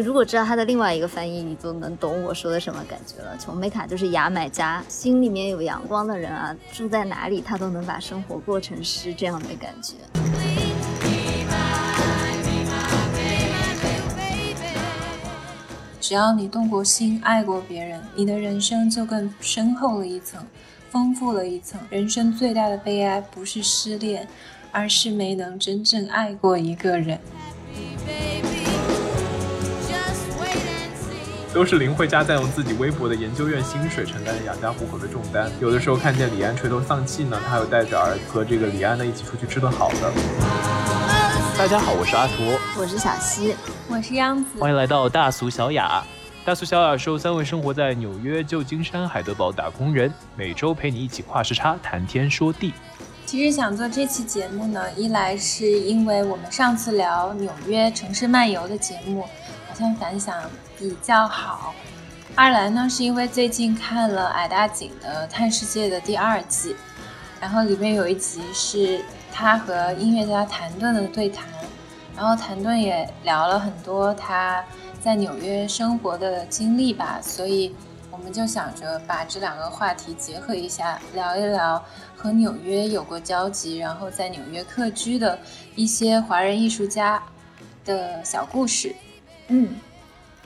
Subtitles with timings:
[0.00, 3.36] 如果知道它的另外一个翻译，你就能懂我说的什么感觉了。
[3.38, 9.94] 琼美卡就是牙买加，心里面有阳光的人啊，住在哪里他都能把生活过成诗这样的感觉。
[16.00, 20.42] 只要你动过心，爱过别人，你的人生就更深厚了一层，
[20.90, 21.78] 丰富了一层。
[21.90, 24.26] 人生最大的悲哀不是失恋，
[24.72, 27.18] 而是没能真正爱过一个人。
[31.58, 35.50] 都是林慧嘉在用自己微薄的研究院薪水承担着养家糊口的重担。
[35.60, 40.12] 有的时候看见李安垂头丧气呢，他又带着儿子和这个李安呢一起出去吃顿好的。
[41.58, 43.56] 大家好，我是阿图，我是小溪，
[43.88, 46.00] 我是央子，欢迎来到大俗小雅。
[46.44, 52.72] 大俗小雅是由三位生活在纽约、旧金山、海德堡打工人，每周陪你一起跨时差谈天说地。
[53.26, 59.22] 其实想做这期节目呢，一来是因为我们上次聊纽约城市漫游的节目
[59.68, 60.36] 好像反响
[60.78, 61.74] 比较好；
[62.34, 66.76] 二来呢是因为最近看了矮大紧的《探世界》的第二季，
[67.40, 69.04] 然后里面有一集是。
[69.30, 71.46] 他和音乐家谭盾的对谈，
[72.16, 74.64] 然后谭盾也聊了很多他
[75.00, 77.72] 在纽约生活的经历吧，所以
[78.10, 81.80] 我们就想着把这两个话题结合一下，聊一聊
[82.16, 85.38] 和纽约有过交集，然后在纽约客居的
[85.76, 87.22] 一些华人艺术家
[87.84, 88.96] 的小故事。
[89.46, 89.76] 嗯，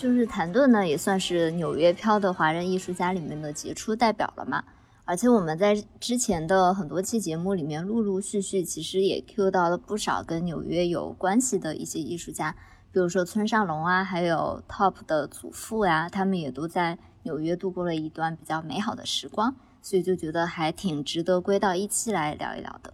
[0.03, 4.65] 就是谭盾呢，也算是纽约漂的华人艺术家里面的杰出代表了嘛。
[5.05, 12.57] 而且我们在之前的很多期节目里面，陆陆续续其实也 Q 到了不少跟纽约有关系的一些艺术家，
[12.91, 22.93] 比如说村上隆啊，还有 Top 的祖父呀，他们也都在纽约度过了一段比较美好的时光，所以就觉得还挺值得归到一期来聊一聊的。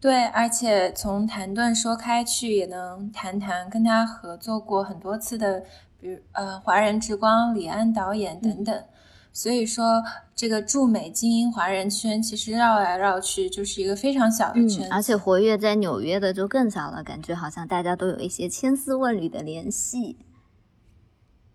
[0.00, 5.64] 对，而且从谭盾说开去，也能谈谈跟他合作过很多次的，
[6.00, 8.84] 比如呃华人之光李安导演等等。
[9.30, 10.02] 所以说，
[10.34, 20.16] 这个驻美精英华人圈其实绕来绕去就是一个非常小的圈，而且活跃在纽约的就更小了，感觉好像大家都有一些千丝万缕的联系。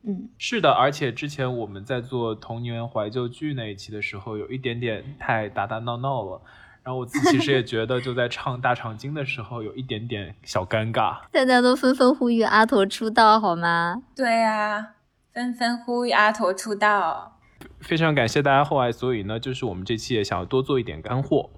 [0.03, 6.41] 嗯，是的，而且之前我们在做童年怀旧剧那一期的时候，有一点点太打打闹闹了，
[6.83, 11.17] 然后我自己其实也觉得，就在唱大长今的时候，有一点点小尴尬。
[11.31, 14.03] 大家都纷纷呼吁阿驼出道，好吗？
[14.13, 14.95] 对呀，
[15.31, 17.39] 纷纷呼吁阿驼出道。
[17.79, 21.49] 非常感谢大家厚爱，所以呢，就是我们这期也想要多做一点干货。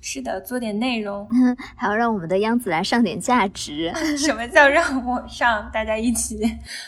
[0.00, 1.28] 是的，做点内容，
[1.78, 3.92] 还要让我们的央子来上点价值。
[4.18, 5.70] 什么叫让我上？
[5.72, 6.40] 大家一起，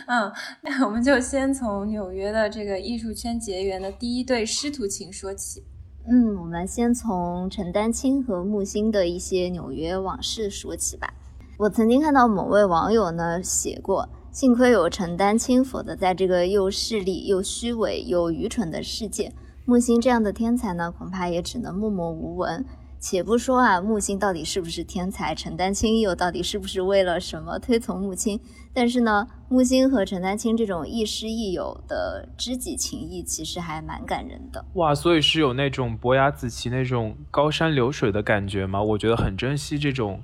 [0.08, 0.32] 嗯，
[0.62, 5.62] 那我们就先从纽约的这个艺术圈结缘的第一对师徒情说起。
[6.06, 11.14] 嗯，我们先从陈丹青和木星的一些纽约往事说起吧。
[11.58, 14.08] 我曾经看到某位网友呢写过。
[14.30, 19.32] 幸亏有陈丹青，否则在这个又势利又虚伪又愚蠢的世界，
[19.64, 22.64] 木星这样的天才呢，恐怕也只能默默无闻。
[23.06, 28.40] 且不说啊，木星到底是不是天才，陈丹青又到底是不是为了什么推崇木星？
[28.72, 34.64] 但是呢，木星和陈丹青这种亦师亦友的知己情谊，其实还蛮感人的。
[34.76, 38.82] 哇，所以是有那种伯牙子期那种高山流水的感觉吗？
[38.82, 40.22] 我觉得很珍惜这种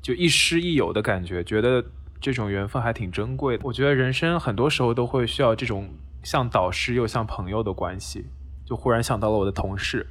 [0.00, 1.84] 就亦师亦友的感觉，觉得。
[2.20, 5.90] 这种缘分还挺珍贵的，我觉得人生很多时候都会需要这种
[6.22, 8.24] 像导师又像朋友的关系。
[8.64, 10.06] 就忽然想到了我的同事。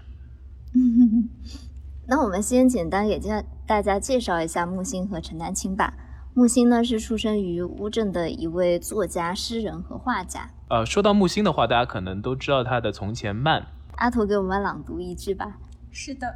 [2.06, 5.94] 那我们先简单给介大家介绍一下木心和陈丹青吧。
[6.34, 10.50] 木心呢是出生于乌镇的一位作家、诗人和画家。
[10.70, 13.62] 呃，说到木心的话，大家可能都知道他的《从前慢》。
[13.98, 15.58] 阿图给我们朗读一句吧。
[15.92, 16.28] 是的。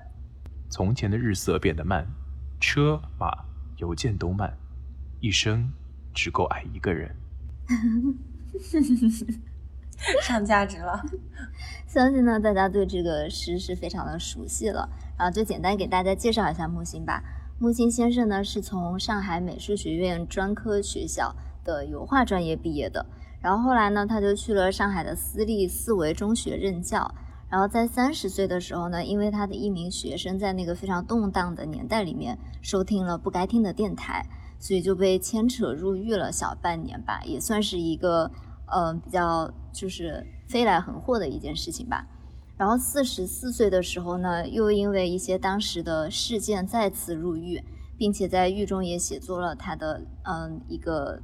[0.69, 2.06] 从前的日色变得慢，
[2.59, 3.45] 车马
[3.77, 4.56] 邮件都慢。
[5.19, 5.72] 一生
[6.13, 7.16] 只够爱一个人，
[10.21, 11.03] 上价值了。
[11.88, 14.88] 相信呢，大家对这个诗是非常的熟悉了。
[15.17, 17.21] 啊就简单给大家介绍一下木心吧。
[17.59, 23.05] 木心先生呢，是从上海美术学院专科学校的油画专业毕业的。
[23.41, 27.13] 然后后来呢，他就去了上海的私立四维中学任教。
[27.49, 34.25] 然后在三十岁的时候呢，因为他的一名学生在那个非常动荡的年代里面收听了不该听的电台。
[34.59, 38.31] 所以就被牵扯入狱了小半年吧，也算是一个
[38.65, 42.07] 呃比较就是飞来横祸的一件事情吧。
[42.57, 47.63] 然后四十四岁的时候呢，又因为一些当时的事件再次入狱，
[47.98, 51.21] 并且在狱中也写作了他的嗯一个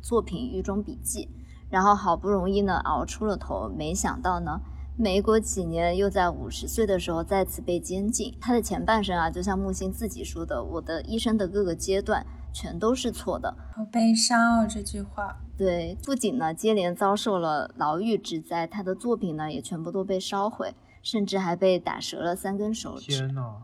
[0.00, 1.24] 作品《狱中笔记》。
[1.68, 4.60] 然后好不容易呢熬出了头，没想到呢
[4.96, 8.32] 没过几年又在五十岁的时候再次被监禁。
[8.40, 12.24] 他的前半生啊，就像木心自己说的：“我的一生的各个阶段。”
[12.56, 13.54] 全都是错的。
[13.74, 15.36] 好悲伤哦，这句话。
[15.58, 23.12] 对，不仅呢接连遭受了牢狱之灾，他的作品呢也全部都被烧毁，甚至还被打折了三根手指。
[23.12, 23.56] 天呐！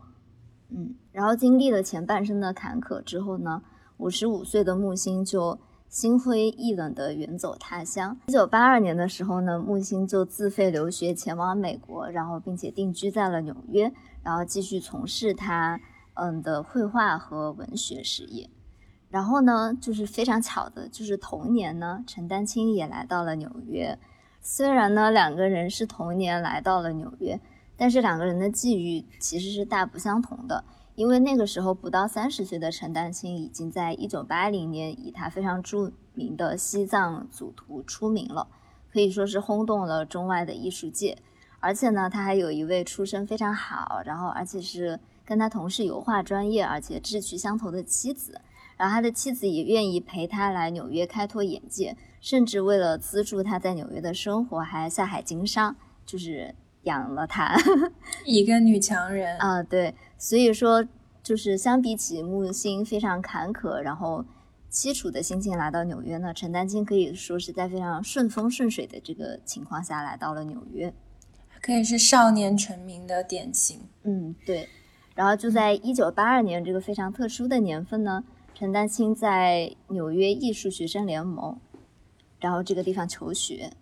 [0.69, 3.63] 嗯，然后经历了前半生的坎坷之后呢，
[3.97, 5.59] 五十五岁的木心就
[5.89, 8.15] 心灰意冷的远走他乡。
[8.27, 13.91] 一九八二年的时候呢，木心就自费留学前往美国，然后并且定居在了纽约，
[14.21, 15.79] 然后继续从事他
[16.13, 18.47] 嗯的绘画和文学事业。
[19.13, 23.95] 然后呢，就是非常巧的，就是同年呢，陈丹青也来到了纽约。
[24.41, 27.39] 虽然呢，两个人是同年来到了纽约，
[27.77, 30.63] 但是两个人的际遇其实是大不相同的。
[30.95, 38.47] 因为那个时候不到三十岁的陈丹青已经在一九八零年以他非常著名的西藏组图出名了，
[38.91, 41.19] 可以说是轰动了中外的艺术界。
[41.59, 48.41] 而且呢，他还有一位出身非常好，然后而且是跟他同是油画专业，而且志趣相投的妻子。
[48.77, 55.75] 然后他的妻子也愿意陪他来纽约开拓眼界，甚至为了资助他在纽约的生活，还下海经商，
[56.05, 57.55] 就是养了他。
[58.25, 60.85] 一个女强人啊，对，所以说
[61.21, 64.25] 就是相比起木星非常坎坷，然后
[64.71, 70.93] 凄楚的心情来到纽约呢，陈丹青可以说是在非常顺风顺水的这个情况下来到了纽约，
[71.61, 73.81] 可以是少年成名的典型。
[74.03, 74.67] 嗯，对。
[75.15, 78.23] 然后就在一九八二年这个非常特殊的年份呢。
[78.63, 81.59] 陈丹青在纽约艺术学生联盟，
[82.39, 83.73] 然后这个地方求学，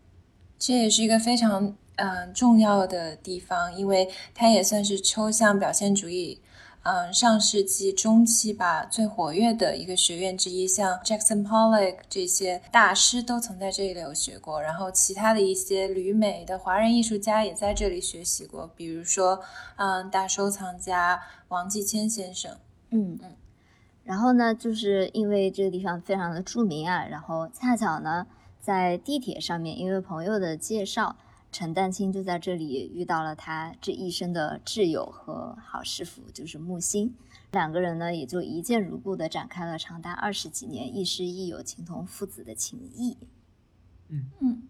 [0.57, 6.42] 这也是一个非常嗯重要的地方，因为它也算是抽象表现主义
[6.81, 19.44] 嗯上世纪中期吧最活跃的一个学院之一，像 Jackson Pollock 这些大师都曾在这里留学过，然后其他的一些旅美的华人艺术家也在这里学习过，比如说
[19.75, 22.57] 嗯大收藏家王继谦先生，
[22.89, 23.36] 嗯嗯。
[24.03, 28.25] 然后呢，就是因为这个地方非常的著名啊，然后恰巧呢，
[28.59, 31.15] 在地铁上面，因为朋友的介绍，
[31.51, 37.15] 陈丹青就在这里遇到了他这一生的挚友和好师傅，就是木心。
[37.51, 43.18] 两个人呢，也就一见如故的展开了长达二十几年亦师亦友、情同父子的情谊。
[44.09, 44.63] 嗯嗯。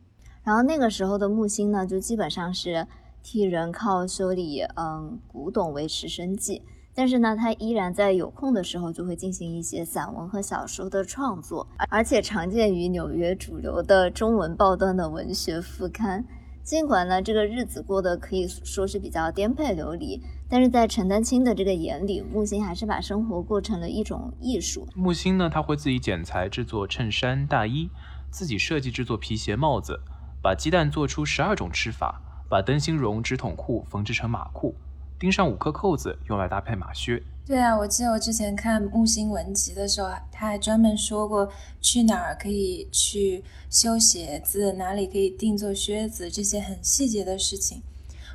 [0.43, 2.87] 然后那个时候的木心呢，就基本上是
[3.23, 6.63] 替人靠修理嗯古董维持生计。
[6.93, 16.25] 但是呢，他依然在有空的时候就会进行一些散文和小说的创作，而且常见于纽约主流的中文报端的文学副刊。
[16.63, 24.87] 尽管呢，这个日子过得可以说是比较颠沛流离，但是在陈丹青的这个眼里，木心还是把生活过成了一种艺术。
[24.93, 27.89] 木心呢，他会自己剪裁制作衬衫、大衣，
[28.29, 30.01] 自己设计制作皮鞋、帽子，
[30.39, 34.75] 把鸡蛋做出十二种吃法，把灯芯绒直筒裤缝制成马裤。
[35.21, 37.21] 钉上五颗扣子，用来搭配马靴。
[37.45, 41.47] 对啊，我记得我之前看木星文集的时候，他还专门说过
[41.79, 47.83] 去哪儿可以去修鞋子，哪里可以定做靴子，这些很细节的事情。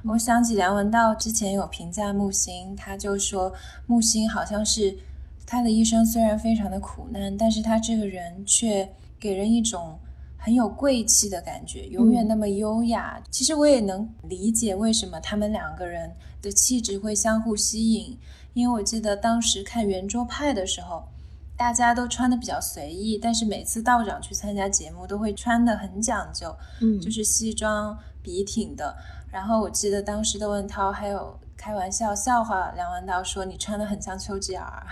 [0.05, 3.53] 我想起梁文道之前有评价木星，他就说
[3.89, 4.97] 木星好像是
[5.45, 9.99] 他的一生虽然非常的苦难，但是他这个人却给人一种。
[10.47, 13.21] 很有贵气的感觉，永远那么优雅。
[13.33, 18.17] 其实我也能理解为什么他们两个人的气质会相互吸引，
[18.55, 21.09] 因为我记得当时看圆桌派的时候，
[21.57, 28.95] 大家都穿的比较随意，但是每次道长去参加节目都会穿的很讲究，嗯，就是西装笔挺的。
[29.33, 34.87] 然后我记得当时窦文涛还有开玩笑笑话梁文道说你穿的很像丘吉尔，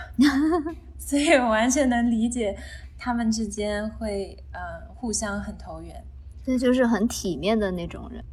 [0.99, 2.57] 所以我完全能理解。
[3.05, 4.59] 他们之间会呃
[4.95, 6.03] 互相很投缘，
[6.43, 8.25] 这就是很体面的那种人。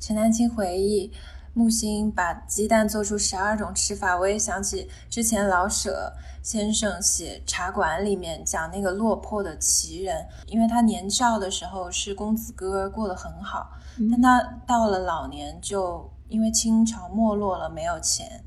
[0.00, 1.12] 陈丹青回忆
[1.54, 13.70] 木心把鸡蛋做出十二种吃法，我也想起之前老舍先生写《茶馆》里面讲那个落魄的奇人，因为他年少的时候是公子哥，过得很好，
[14.10, 18.42] 但他到了老年就因为清朝没落了，没有钱，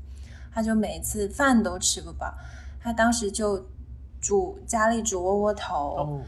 [0.52, 2.34] 他就每次饭都吃不饱，
[2.78, 3.66] 他当时就。
[4.22, 6.22] 煮家里煮窝窝头，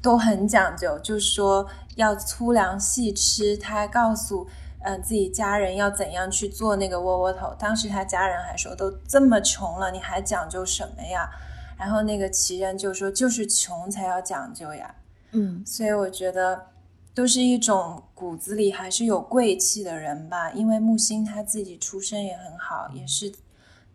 [0.00, 3.56] 都很讲究，就是说要粗粮细吃。
[3.56, 4.46] 他还告诉
[4.82, 7.52] 嗯自己家人要怎样去做那个窝窝头。
[7.58, 11.28] 当时他家人还说，都这么穷了，你还讲究什么呀？
[11.76, 14.94] 然后那个奇人就说，就是穷才要讲究呀。
[15.32, 16.66] 嗯，所以我觉得
[17.12, 20.52] 都是一种骨子里还是有贵气的人吧。
[20.52, 23.32] 因为木星他自己出身也很好，也是。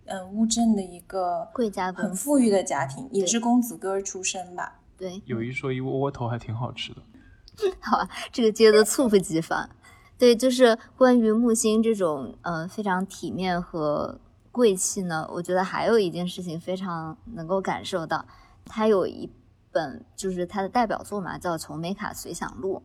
[0.09, 4.79] 嗯，乌镇的一个贵家很富裕的家庭，也是公子哥出身吧？
[4.97, 7.01] 对，有一说一，窝窝头还挺好吃的。
[7.79, 9.69] 好吧，这个接的猝不及防。
[10.17, 14.19] 对，就是关于木星这种嗯非常体面和
[14.51, 18.25] 贵气呢，我觉得还有一件事情非常能够感受到，
[18.65, 19.31] 他有一
[19.71, 22.77] 本就是他的代表作嘛，叫《琼美卡随想录》。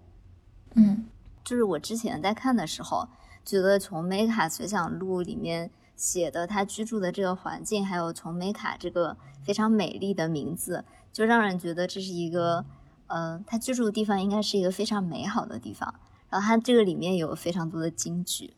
[0.74, 1.06] 嗯，
[1.42, 3.08] 就是我之前在看的时候，
[3.44, 5.70] 觉得《琼美卡随想录》里面
[6.04, 12.62] 写的他居住的这个环境，还有从美卡这个非常美丽的名字，就让人觉得这是一个，
[13.06, 15.94] 呃，他居住的地方应该是一个非常美好的地方。
[16.28, 18.54] 然后他这个里面有非常多的金句，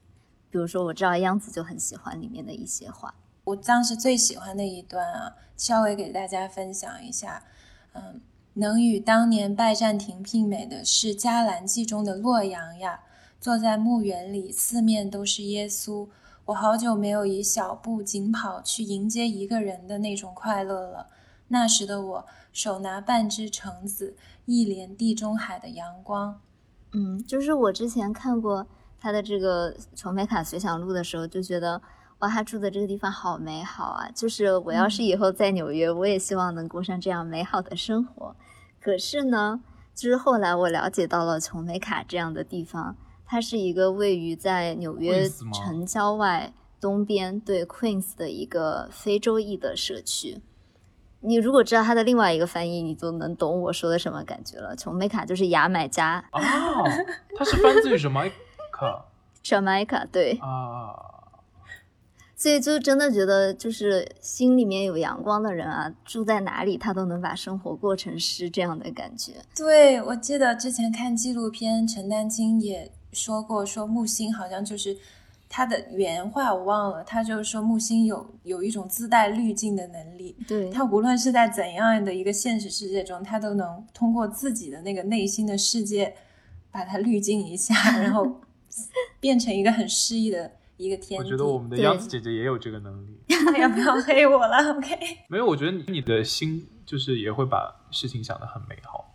[0.50, 3.14] 比如说我知道央子就很喜欢里面的一些话。
[3.44, 7.44] 我当时最喜欢的一段啊，稍微给大家分享一下，
[7.92, 8.20] 嗯。
[8.58, 13.00] 能与当年拜占庭媲美的是《迦兰记》中的洛阳呀。
[13.38, 16.08] 坐在墓园里，四面都是耶稣。
[16.46, 21.08] 我好久没有以小步紧跑去迎接一个人的那种快乐了。
[21.48, 26.40] 那时的我，手拿半只橙子，一帘地中海的阳光。
[26.92, 28.64] 嗯，就是我之前看过
[29.00, 31.82] 他的这个《琼美卡随想录》的时候，就觉得
[32.20, 34.08] 哇，他住的这个地方好美好啊！
[34.14, 38.36] 就是我要是以后在纽约，我也希望能过上这样美好的生活。
[38.80, 39.60] 可是呢，
[39.96, 42.96] 就是后来我了解到了琼美卡这样的地方，
[43.26, 50.40] 它是一个位于在纽约城郊外东边对 Queens 的一个非洲裔的社区。
[51.20, 54.76] 你如果知道它的另外一个翻译，你就能懂我说的什么感觉了。
[54.76, 56.40] 琼美卡就是牙买加啊，
[57.36, 58.24] 它是翻自于什么
[58.72, 59.06] 卡？
[59.42, 61.14] 小麦卡对啊。
[62.38, 69.32] 所以就真的觉得，就是心里面有阳光的人啊，住在哪里他都能把生活过成诗这样的感觉。
[69.56, 74.96] 对，我记得之前看纪录片，陈丹青也说过，说木星好像就是
[75.48, 80.36] 他的原话我忘了，他就是说木星有有一种自带滤镜的能力。
[80.46, 86.14] 对，他无论是在怎样的一个现实世界中，他都能通过自己的那个内心的世界，
[86.70, 88.40] 把它滤镜一下，然后
[89.18, 90.52] 变成一个很诗意的。
[90.78, 93.18] 一个天，我觉得我们的央子姐姐也有这个能力。
[93.58, 94.94] 要不要黑我了？OK。
[95.26, 99.14] 没有，我觉得你你的心就是也会把事情想得很美好。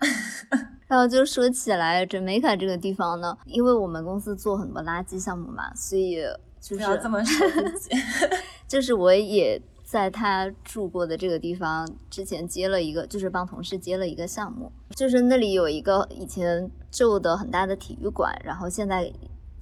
[0.86, 6.16] 然后就说起来，这美卡这个地方呢，因为我们公司做很多垃圾项目嘛，所以
[6.60, 7.90] 就是不要这么说自己。
[8.68, 19.12] 就是我也在他住过的这个地方之前接了一个，就是帮同事接了一个项目，就是那里有一个以前旧的很大的体育馆，然后现在。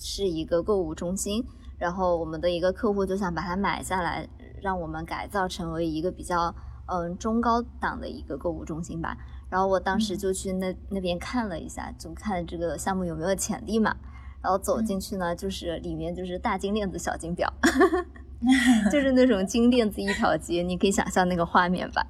[0.05, 1.47] 是一个购物中心，
[1.79, 4.29] 然后我们的一个客户就想把它买下来，
[4.61, 6.53] 让我们改造成为一个比较
[6.87, 9.17] 嗯中高档的一个购物中心吧。
[9.53, 13.95] 然后我当时就去那那边看了一下，就看这个项目有没有潜力嘛。
[14.41, 17.53] 然后走进去呢，就是里面就是大金链子、小金表
[18.91, 22.07] 就是那种金链子一条街，你可以想象那个画面吧。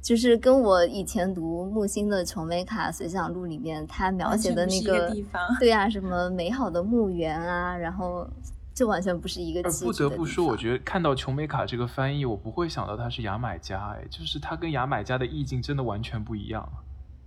[0.00, 8.28] 就是跟我以前读木心的《琼美卡随想录》里面他描写的那个地方，对啊，什么美好的墓园啊，然后
[8.74, 9.62] 就完全不是一个。
[9.80, 16.68] 不得不说，我觉得看到琼美卡这个翻译，我不会想到它是牙买加，哎，就是它跟牙买加的意境真的完全不一样。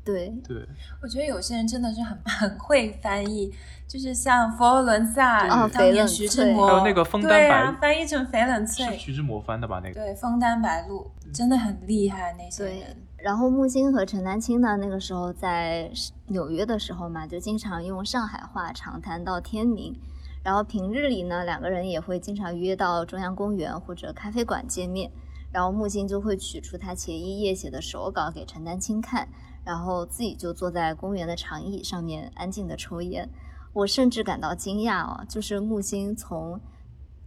[0.03, 0.63] 对对，
[1.01, 3.51] 我觉得有些人真的是很 很会翻译，
[3.87, 9.81] 就是像佛罗伦萨当年徐志摩，还有那个枫丹白露，翻译成翡冷翠，是徐志摩翻的吧？
[9.83, 12.95] 那个对，枫丹白露真的很厉害那些人。
[13.17, 15.89] 然后木心和陈丹青呢，那个时候在
[16.27, 19.99] 纽约的时候嘛，就经常用上海话长谈到天明。
[20.45, 25.11] 然后平日里呢，两个人也会经常约到中央公园或者咖啡馆见面。
[25.51, 29.27] 然后木心就会取出他前一夜写的手稿给陈丹青看。
[29.63, 33.27] 然后自己就坐在公园的长椅上面安静的抽烟，
[33.73, 36.61] 我甚至感到惊讶哦，就是木星从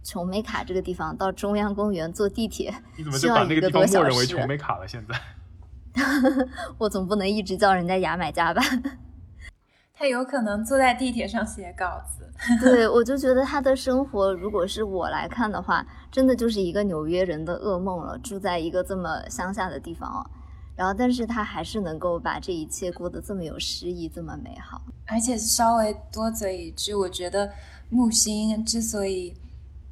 [0.01, 4.87] 琼美卡这个地方到中央公园坐地铁，你怎么就把那个地方默认为琼美卡了？
[4.87, 5.19] 现在，
[6.79, 8.63] 我总不能一直叫人家牙买加吧？
[9.93, 12.28] 他有可能坐在地铁上写稿子。
[12.61, 20.25] 对，我就觉得他的生活，如果是我来看的话，真的就是一个纽约人的噩梦了，住在一个这么乡下的地方哦。
[20.75, 24.81] 然后，但是他还是能够把这一切过得这么有诗意，这么美好。
[25.05, 27.51] 而且稍微多嘴一句，我觉得
[27.89, 29.35] 木星之所以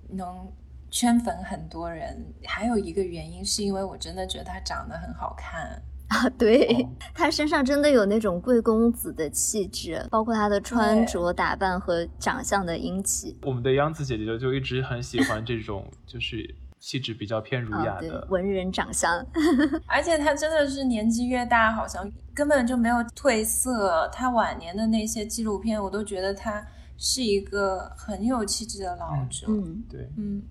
[0.07, 0.49] 能
[0.89, 6.29] 圈粉很多人，还有一个原因是因为我真的觉得他长得很好看啊。
[6.37, 13.37] 对 他身上真的有那种贵公子的气质，包括他的穿着打扮和长相的英气。
[13.43, 16.55] 我们的央子姐姐就一直很喜欢这种，就是。
[16.79, 19.11] 气质比较偏儒雅的文人长相，
[19.87, 24.07] 而且他真的是年纪越大，好像根本就没有褪色。
[24.13, 26.63] 他晚年的那些纪录片，我都觉得他
[26.95, 29.47] 是一个很有气质的老者。
[29.49, 30.41] 嗯，对，嗯，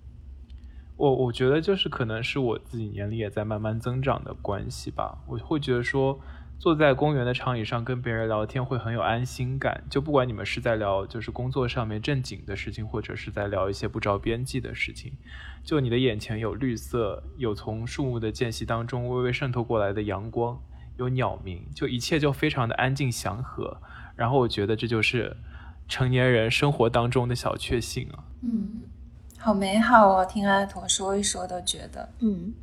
[0.97, 5.19] 我我觉得就是可能是我自己年龄也在慢慢增长的关系吧。
[5.27, 6.19] 我会觉得说，
[6.59, 15.13] 坐在公园的长椅上跟别人聊天会很有安心感，就不管你们是在聊就是工作上面正经的事情，或者是在聊一些不着边际的事情，
[15.63, 20.59] 就你的眼前有绿色，有从树木的间隙当中微微渗透过来的阳光，
[20.97, 23.79] 有鸟鸣，就一切就非常的安静祥和。
[24.15, 25.37] 然后我觉得这就是
[25.87, 28.25] 成年人生活当中的小确幸啊。
[28.41, 28.81] 嗯，
[29.37, 32.53] 好美好哦，听阿驼说一说都觉得，嗯。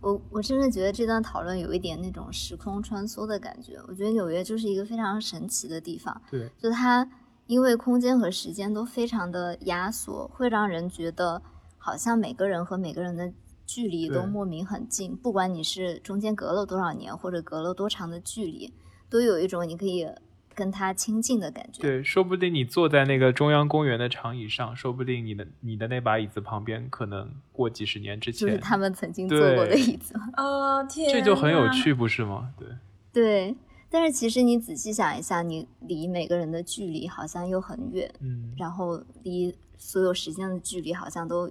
[0.00, 3.78] 我我甚至觉得这段讨论有一点那种时空穿梭的感觉。
[3.86, 7.08] 我觉得纽约就是一个非常神奇的地方，对，就它
[7.46, 11.40] 因为空间和时间都非常的压缩，会让人觉得
[11.78, 13.32] 好像每个人和每个人的
[13.64, 18.74] 距离都莫名很近，不管你是中间隔了多少年或者隔了多长的距离，
[19.08, 20.08] 都有一种你可以。
[20.54, 30.14] 跟他亲近的感觉，对，说不定你坐在那个中央公园的长椅上，说不定你的你的那把椅子旁边，可能过几十年之前就是他们曾经坐过的椅子。
[30.36, 32.52] 哦天，这就很有趣，不是吗？
[32.58, 32.68] 对，
[33.12, 33.56] 对。
[33.90, 41.50] 但是其实你仔细想一下，你离每个人的距离好像又很远，嗯，然后离所有时间的距离好像都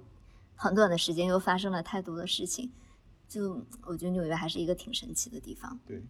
[0.56, 2.70] 很短的时间，又发生了太多的事情。
[3.28, 5.78] 就我觉得纽约还是一个挺神奇的地方。
[5.86, 6.02] 对。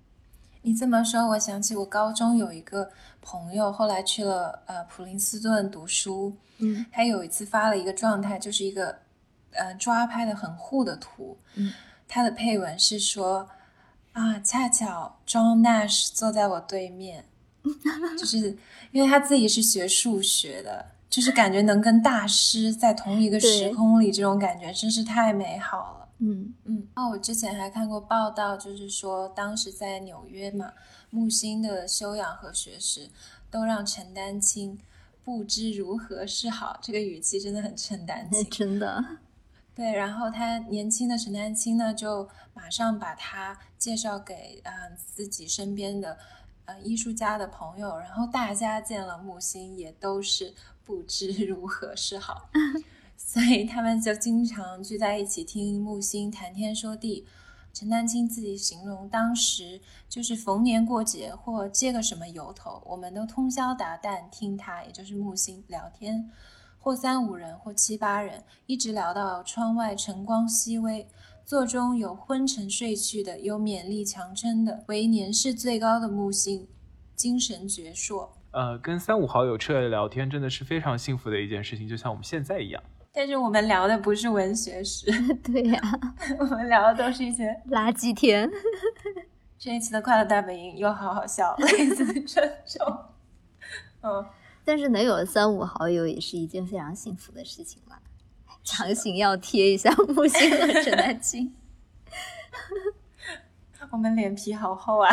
[0.62, 2.90] 你这么说，我想起我高中有一个
[3.21, 6.37] 朋友，后来去了呃普林斯顿读书。
[6.59, 8.97] 嗯，他有一次发了一个状态，就是一个
[9.52, 11.37] 呃抓拍的很糊的图。
[11.57, 11.73] 嗯，
[12.07, 13.49] 他的配文是说
[14.12, 17.25] 啊，恰巧 John Nash 坐在我对面，
[18.16, 18.57] 就是
[18.92, 26.01] 因为他自己是学数学的，就是感觉能跟大师在同一个时空里，这种感觉真是太美好了。
[26.25, 30.73] 嗯嗯，哦，我之前还看过报道，就是说当时在纽约嘛，
[31.11, 33.11] 木星的修养和学识
[33.50, 34.79] 都让陈丹青
[35.25, 39.05] 不知如何是好，这个语气真的很陈丹青，真的。
[39.75, 46.17] 对，然后他年轻的陈丹青呢，就马上把他介绍给嗯自己身边的
[46.67, 50.55] 呃艺术家的朋友，然后大家见了木星也都是
[50.85, 52.49] 不知如何是好。
[53.25, 57.26] 所以他们就经常聚在一起听木星谈天说地。
[57.73, 66.30] 陈丹青自己形容，当时就是逢年过节或借个什么由头，我们都通宵达旦听他，也就是木星聊天，
[66.78, 71.08] 或三五人，或七八人，一直聊到窗外晨光熹微，
[71.47, 76.69] 座中有昏沉睡去的，有勉力强撑的，为年事最高的木星，
[77.17, 78.28] 精神矍铄。
[78.50, 82.82] 呃，跟三五好友彻夜聊天，真的是非常幸福的一件事情，就像我们现在一样。
[83.15, 85.07] 但是我们聊的不是文学史，
[85.45, 85.81] 对呀，
[86.41, 88.51] 我们聊的都是一些垃圾天。
[89.59, 92.99] 这一期的快乐大本营又好好笑，类似这种。
[94.01, 94.25] 嗯，
[94.65, 97.99] 但是能有三五好友也是一件非常幸福的事情了。
[98.65, 101.53] 强行要贴一下木星和 陈丹青，
[103.91, 105.11] 我们脸皮好厚啊。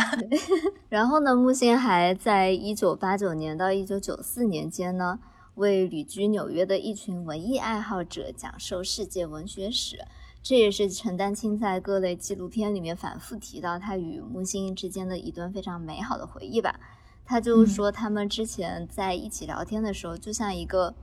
[0.87, 5.19] 然后呢，木星还在一九八九年到一九九四年间呢。
[5.59, 10.05] 为旅居纽约的一群文艺爱好者讲授世界文学史，
[10.41, 16.79] 这也是陈丹青在各类纪录片里面反复提到他与木心之间的一段非常美好的回忆吧。
[17.25, 20.95] 他就说他们之前在一起聊天的时候，就像一个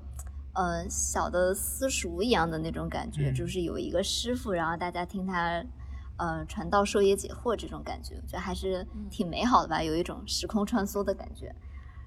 [0.54, 5.62] 呃小的私塾一样的那种感觉，就是有一个师傅，然后大家听他
[6.16, 11.54] 呃传道授业解惑这种感觉，我觉得还是挺美好的吧，有一种时空穿梭的感觉。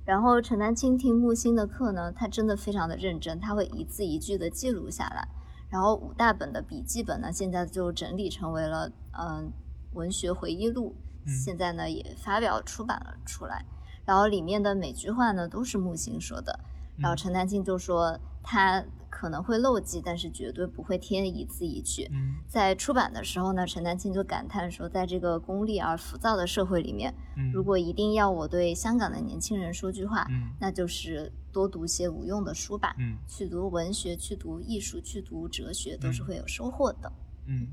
[0.09, 5.27] 然后陈丹青听木星的课呢，他真的非常的认真，他会一字一句的记录下来。
[5.69, 9.51] 然后五大本的笔记本呢，现在就整理成为了嗯
[9.93, 10.95] 文学回忆录，
[11.27, 13.63] 现在呢也发表出版了出来。
[14.03, 16.59] 然后里面的每句话呢都是木星说的。
[16.97, 18.83] 然后陈丹青就说他。
[19.09, 22.09] 可能会漏记，但是绝对不会添一字一句。
[22.47, 27.13] 在出版的时候呢，陈丹青就感叹说，在这个功利而浮躁的社会里面，
[27.53, 30.27] 如果一定要我对香港的年轻人说句话，
[30.59, 32.95] 那就是多读些无用的书吧。
[33.27, 37.11] 去读文学，去读艺术，去读哲学，都是会有收获的。
[37.47, 37.67] 嗯，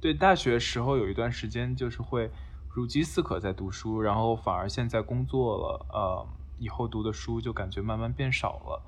[0.00, 2.30] 对，大学时候有一段时间就是会
[2.68, 6.26] 如饥似渴在读书，然后反而现在工作了，呃，
[6.58, 8.82] 以后读的书就感觉慢慢变少了。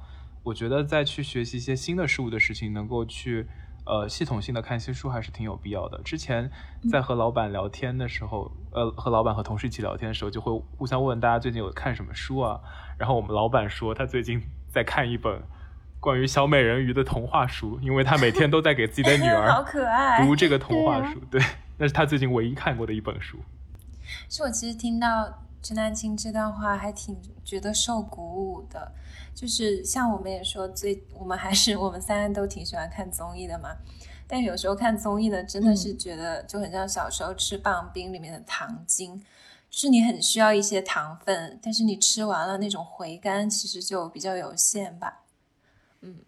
[0.44, 3.48] 我觉得再去学习一些新的事物的事情，能够去
[3.86, 6.00] 呃系统性的看些书还是挺有必要的。
[6.02, 6.50] 之前
[6.90, 12.60] 在和老板聊天的时候，呃和老板和同事一起聊天的时候，就会互相问大家最近有看什么书啊。
[12.98, 15.42] 然后我们老板说他最近在看一本
[15.98, 21.18] 关于小美人鱼的童话书，因为他每天都在给自己的女儿 好可爱读这个童话书。
[21.30, 21.40] 对，
[21.78, 23.38] 那是他最近唯一看过的一本书。
[24.28, 28.92] 是我其实听到陈丹青这段话还挺觉得受鼓舞的。
[29.34, 33.74] 就是像我们也说，最我们还是我们三人都挺喜欢看综艺的嘛。
[34.28, 39.24] 但有时候看综艺呢，真的是觉得就很像小时候吃棒冰里面的糖精，
[39.70, 45.24] 是你很需要一些糖分，但是你吃完了那种回甘其实就比较有限吧。
[46.02, 46.18] 嗯，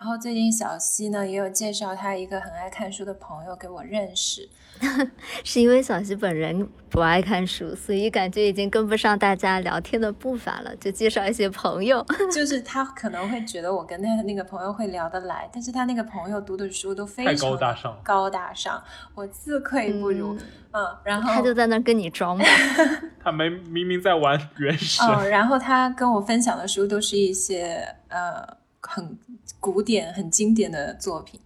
[0.00, 4.48] 然后最近小溪呢也有介绍他一个很爱看书的朋友给我认识。
[5.44, 12.02] 是因为小溪本人不爱看书，所以感觉已经跟不上大家聊天的步伐了，就介绍一些朋友。
[12.32, 18.82] 就是他可能会觉得我跟他那个朋友会聊得来，但是他那个朋友读的书都非常高大上，高大上，
[19.14, 20.34] 我自愧不如。
[20.72, 22.44] 嗯，然后他就在那跟你装嘛。
[23.22, 25.06] 他没明明在玩原神。
[25.06, 28.42] 哦，然后他跟我分享的书都是一些呃
[28.80, 29.18] 很
[29.60, 31.40] 古典、很经典的作品。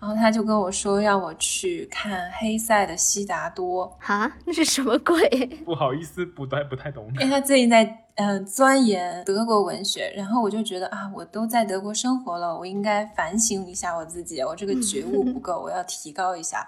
[0.00, 5.28] 然后他就跟我说让我去看黑塞的《悉达多》啊，那是什么鬼？
[5.62, 7.06] 不好意思，不太不太懂。
[7.16, 16.66] 因为他最近在嗯钻研德国文学，然后我就觉得啊，我都在德国生活了，我应该反省一下我自己，我这个觉悟不够， 我要提高一下。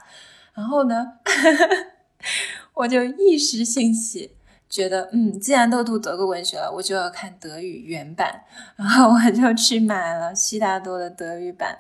[0.53, 1.15] 然后呢，
[2.75, 4.33] 我就一时兴起，
[4.73, 8.43] 觉得嗯，既然都读德国文学了，我就要看德语原版，
[8.75, 11.79] 然后我就去买了悉达多的德语版。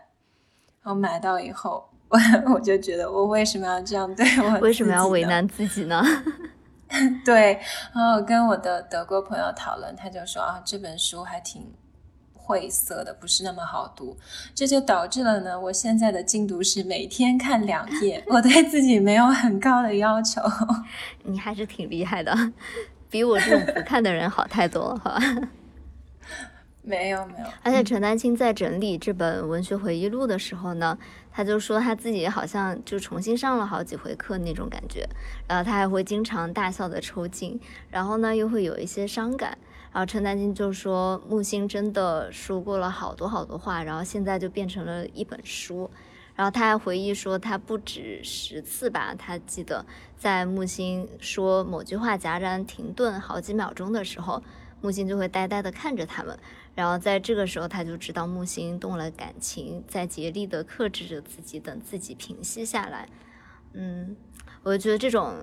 [0.83, 2.18] 然后买到以后，我
[2.52, 4.59] 我就觉得我为什么要这样对我？
[4.59, 6.02] 为什么要为难自己呢？
[7.24, 7.59] 对，
[7.94, 11.72] 然后跟我的德国朋友讨论，他就说啊，这本书还挺
[12.44, 14.16] 晦涩的，不是那么好读。
[14.55, 20.42] 这就导致了呢，我现在的进度是每天看两页，我对自己没有很高的要求。
[21.22, 22.37] 你还是挺厉害的，
[23.09, 25.20] 比我这种不看的人好太多了，好吧？
[26.85, 30.98] 没有没有，而且陈丹青在整理这本文学回忆录的时候呢，
[31.31, 35.09] 他就说他自己好像就重新上了好几回课那种感觉，
[35.46, 39.57] 然后他还会经常大笑的抽筋，然后呢又会有一些伤感，
[39.92, 45.90] 然后陈丹青就说木心真的说过了好多好多话，然后现在就变成了一本书，
[46.35, 49.85] 然后他还回忆说他不止十次吧，他记得
[50.16, 54.42] 在木心说某句话戛然停顿好几秒钟的时候，
[54.81, 56.38] 木心就会呆呆的看着他们。
[56.74, 63.07] 然后在这个时候，他就知道木星动了感情，在竭力的克制着自己，等自己平息下来。
[63.74, 64.16] 嗯，
[64.62, 65.35] 我觉得这种，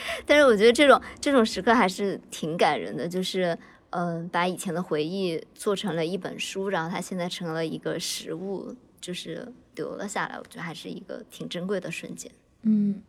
[0.26, 3.56] 但是我觉得这种这种时刻还是挺感人的，就是
[3.90, 10.36] 嗯，把以前的回忆做成了一本书，然后它现在成了一个实物，就是留了下来。
[10.38, 12.30] 我觉得还是一个挺珍贵的瞬间。
[12.62, 13.02] 嗯，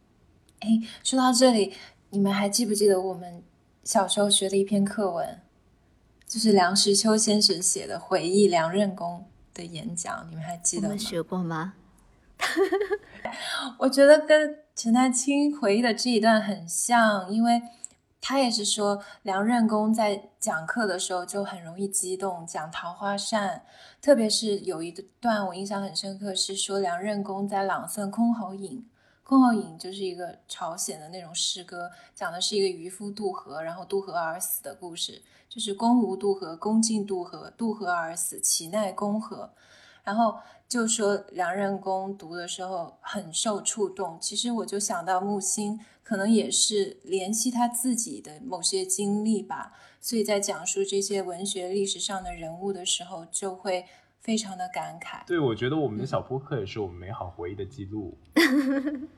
[0.59, 0.69] 哎，
[1.03, 1.73] 说到这里，
[2.11, 3.43] 你们还记不记得我们
[3.83, 5.41] 小时候学的一篇课文？
[6.25, 10.95] 就是梁实秋先生写的回忆梁任公的演讲，你们还记得吗？
[10.95, 11.73] 学过吗？
[13.79, 17.61] 我觉得跟陈丹青回忆的这一段很像，因为
[18.21, 23.65] 他也是说梁任公在讲课的时候就很容易激动，讲桃花扇，
[24.01, 24.89] 特别是有一
[25.19, 28.87] 段我印象很深刻，是说梁任公在朗诵《箜篌引》。
[29.29, 35.21] 箜篌引就是一个朝鲜的那种诗歌，讲的是一个渔夫渡河，然后渡河而死的故事。
[35.49, 39.51] 就是公无渡河，公进渡河，渡河而死，其奈公何？
[40.03, 44.17] 然后就说梁任公读的时候很受触动。
[44.21, 49.73] 其实我就想到木心，可能也是联系他自己的某些经历吧。
[50.01, 53.85] 所以在讲述这些文学历史上的人物的时候，就会
[54.21, 55.25] 非常的感慨。
[55.27, 58.17] 对，我觉得我们的小播客也是我们美好回忆的记录。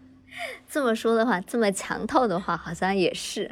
[0.67, 3.49] 这么说的话，这么强套的话，好像也是，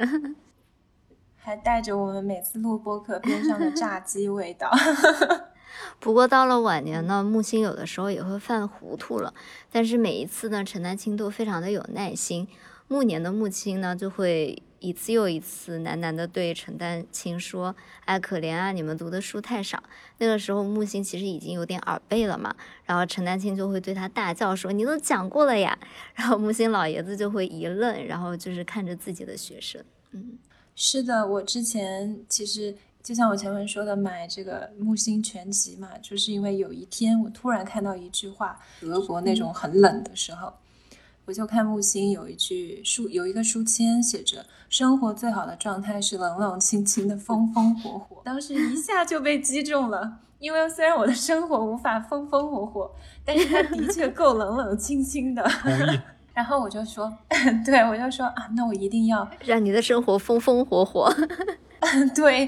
[1.36, 4.70] 还带着我们每次录播客边上的炸鸡味道。
[5.98, 9.34] 不过到了晚年呢，木心有的时候也会犯糊涂了，
[9.70, 12.46] 但是每一次呢，陈丹青都非常的有耐心。
[12.88, 14.62] 暮年的木青呢，就会。
[14.82, 19.82] 一次又一次喃喃地对陈丹青说：“哎，可怜啊，你们读的书太少。”
[20.16, 22.56] 那个时候木心其实已经有点耳背了嘛，
[22.86, 25.78] 然后陈丹青就会对他大叫说：“你都讲过了呀！”
[26.16, 29.84] 然后木心老爷子就会一愣，然后就是看着自己的学生。
[30.12, 30.38] 嗯，
[30.74, 40.52] 是的，我之前其实就像我前面说的，买这个木星全集嘛，就是因为有一天我突然看到一句话，德国那种很冷的时候。
[41.26, 52.90] 我就看木星有一句书，有一个书签写着：“生活最好的状态是冷冷清清的，风风火火。”当时一下就被击中了，因为虽然我的生活无法风风火火，
[53.24, 55.48] 但是它的确够冷冷清清的。
[56.34, 57.12] 然后我就说
[57.64, 61.14] ：“对，我就说啊，那我一定要让你的生活风风火火。”
[62.14, 62.46] 对，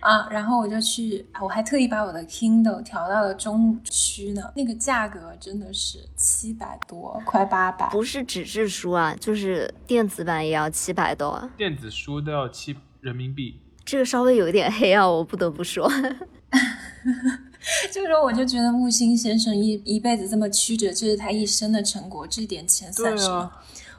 [0.00, 4.42] 啊，然后我就去，我还特意把我的 Kindle 调到了中区呢。
[4.54, 7.88] 那个价格真的是七百多，快八百。
[7.88, 11.50] 不是纸质书啊，就是电子版也要七百多啊。
[11.56, 15.90] 电子书都要七人民币，这个稍微有一点黑啊，我不得不说。
[17.90, 23.50] 这个时候我就觉得木心先生一一辈子这么曲折，这是他一生的成果，这点钱算什么？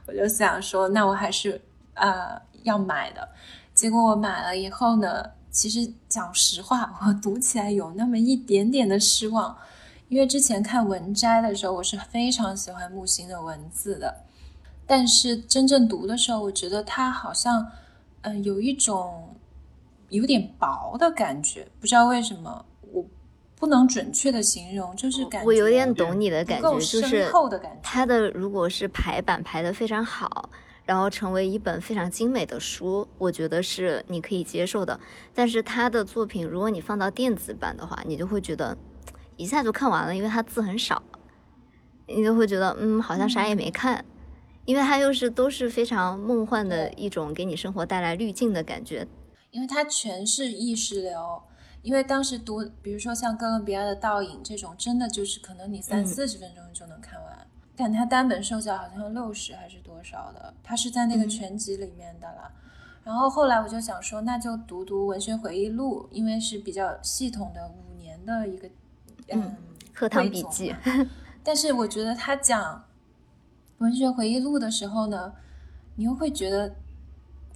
[0.05, 1.59] 我就想说，那我还是
[1.95, 2.39] 呃。
[2.65, 3.29] 要买的。
[3.75, 9.55] 结果我买了以后呢，其实讲实话，我读起来有那么一点点的失望，
[10.07, 14.23] 因为之前看文摘的时候，我是非常喜欢木心的文字的，
[14.87, 17.67] 但是真正读的时候，我觉得它好像，
[18.21, 19.35] 嗯，有一种
[20.07, 23.05] 有点薄的感觉，不知道为什么，我
[23.59, 27.79] 不能准确的形容，就是感觉我有点懂你的感觉，就是厚的感觉。
[27.83, 30.49] 它的如果是排版排的非常好。
[30.85, 34.99] 然后成为一本非常精美的书，我觉得是你可以接受的。
[35.33, 38.77] 但是他的作品，如果你放到电子版的话，你就会觉得
[39.35, 41.01] 一下就看完了，因为他字很少，
[42.07, 44.05] 你就会觉得嗯，好像啥也没看，
[44.65, 49.07] 因为它又是都是非常梦幻的一种给你生活带来滤镜的感觉。
[49.51, 51.41] 因为它全是意识流，
[51.81, 57.44] 因为当时读，比如说像哥伦比亚的倒影这种，真的就是可能你三四十分钟就能看完。
[57.75, 62.51] 但他单本售价好像六十还是多少的，他是在那个全集里面的了。
[63.03, 68.69] 然后后来我就想说，那就读读文学回忆录，因为是比较系统的五年的一个
[69.29, 69.55] 嗯
[69.93, 70.73] 课堂笔记。
[71.43, 72.85] 但是我觉得他讲
[73.77, 75.33] 文学回忆录的时候呢，
[75.95, 76.75] 你又会觉得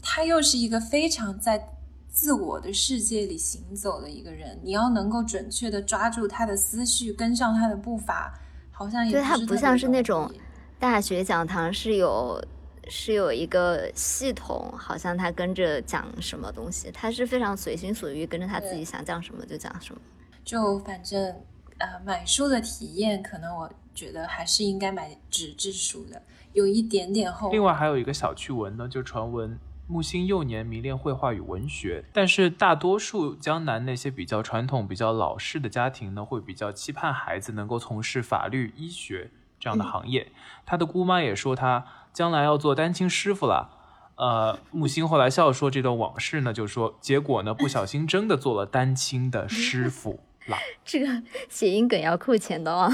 [0.02, 1.70] 他又是一个非常在
[2.12, 8.38] 自我的世界里行走的一个人，你要能够准确的抓住他的思绪，跟上他的步伐。
[8.80, 10.32] 好像对它不像是那种
[10.80, 12.42] 大学讲堂是有
[12.88, 20.00] 是有一个系统，好像他跟着讲什么东西，他是非常随心所欲，跟着他自己想讲什么就讲什么。
[20.46, 21.36] 就反正
[21.80, 26.22] 呃，买书的体验，可能我觉得还是应该买纸质书的，
[26.54, 27.52] 有一点点厚。
[27.52, 29.60] 另外还有一个小趣闻呢，就传闻。
[29.92, 40.32] 木星幼年迷恋绘画与文学，但是大多数江南那些比较传统、比较老式的家庭呢，会比较期盼孩子能够从事法律、医学这样的行业。
[40.64, 43.78] 他的姑妈也说他将来要做丹青师傅了。
[44.14, 50.20] 呃，木星后来笑说这段往事呢，就说结果呢，不小心真的做了丹青的师傅。
[50.84, 52.92] 这个谐音梗要扣钱的哦。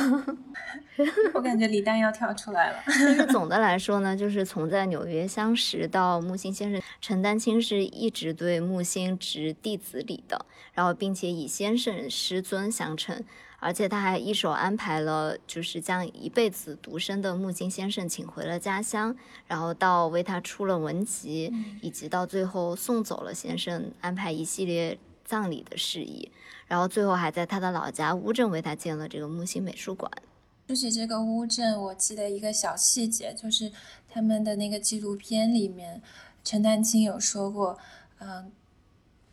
[1.33, 2.77] 我感觉李诞要跳出来了。
[2.87, 13.21] 但是总的来说呢，就是从在纽约相识到木心先生，陈丹青是一直对木心执弟子礼的，然后并且以先生师尊相称，
[13.59, 19.13] 而且他还一手安排了，就是将一辈子独身的木心先生请回了家乡，
[19.47, 26.31] 然后到为他出了文集，以及到最后送走了先生，安排一系列葬礼的事宜。
[26.67, 30.11] 然后最后还在他的老家乌镇为他建了这个木心美术馆。
[30.67, 33.71] 说起这个乌镇，我记得一个小细节，就是
[34.09, 36.01] 他们的那个纪录片里面，
[36.43, 37.77] 陈丹青有说过，
[38.17, 38.51] 嗯，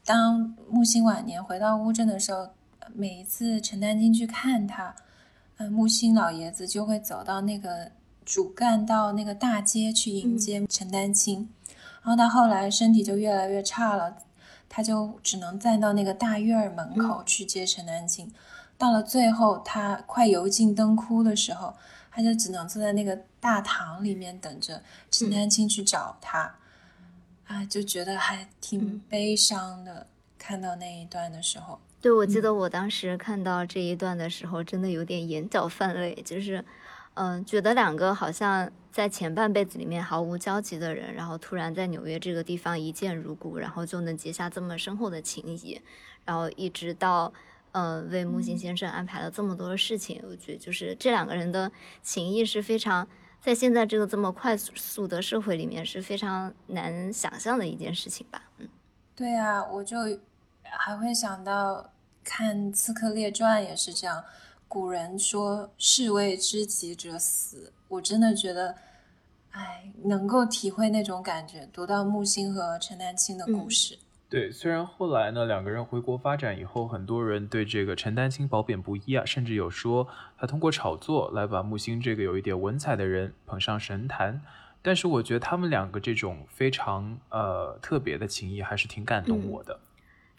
[0.04, 2.50] 当木心晚年回到乌镇的时候，
[2.92, 4.94] 每一次陈丹青去看他，
[5.56, 7.92] 嗯，木心老爷子就会走到那个
[8.26, 11.48] 主干道那个大街去迎接陈丹青，
[12.02, 14.18] 然后他后来身体就越来越差了。
[14.74, 18.32] 他就只能站到那个大院儿门口去接陈丹青，
[18.78, 21.74] 到了最后他快油尽灯枯的时候，
[22.10, 26.54] 他就只能坐在那个大堂里面等着陈丹青去找他，
[27.44, 30.06] 啊，就觉得还挺悲伤的。
[30.38, 36.64] 看到那一段的时候，对我记得我当时看到这一段的时候，真的有点眼角泛泪，就是。
[37.14, 45.80] 嗯，觉得两个好像在前半辈子里面毫无交集的人，然后突然在纽约这个地方一见如故，然后就能结下这么深厚的情谊，
[46.26, 47.32] 然后一直到，
[47.72, 53.08] 呃，为木心先生安排了这么多的事情，我觉得就是这两个人的情谊是非常，
[53.40, 58.42] 在现在这个这么快速的社会里面是非常难想象的一件事情吧。
[58.58, 58.68] 嗯，
[59.16, 59.96] 对啊，我就
[60.62, 61.90] 还会想到
[62.22, 64.22] 看《刺客列传》也是这样。
[64.72, 68.74] 古人说“士为知己者死”，我真的觉得，
[69.50, 71.68] 哎，能够体会那种感觉。
[71.70, 73.98] 读到木心和陈丹青的故事，
[74.30, 80.08] 对，虽然后来呢，两个人回国发展以后，很多人对这个陈丹青褒贬不一啊，甚至有说
[80.38, 84.40] 他通过炒作来把木心这个有一点文采的人捧上神坛。
[84.80, 89.78] 但是我觉得他们两个这种非常呃特别的情谊，还是挺感动我的。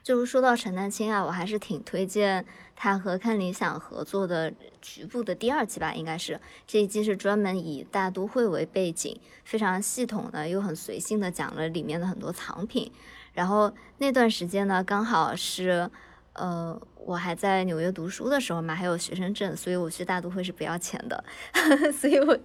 [0.04, 6.38] 就是说到陈丹青啊，我还是挺推荐他和看理想合作的局部的第二季吧，应该是
[6.68, 12.92] 这一季是专门以大都会为背景，非常系统的又很随性的讲了里面的很多藏品。
[13.32, 15.90] 然后那段时间呢，刚好是
[16.34, 21.24] 呃我还在纽约读书的时候嘛，还有学生证，所以我去大都会是不要钱的，
[21.98, 22.38] 所以我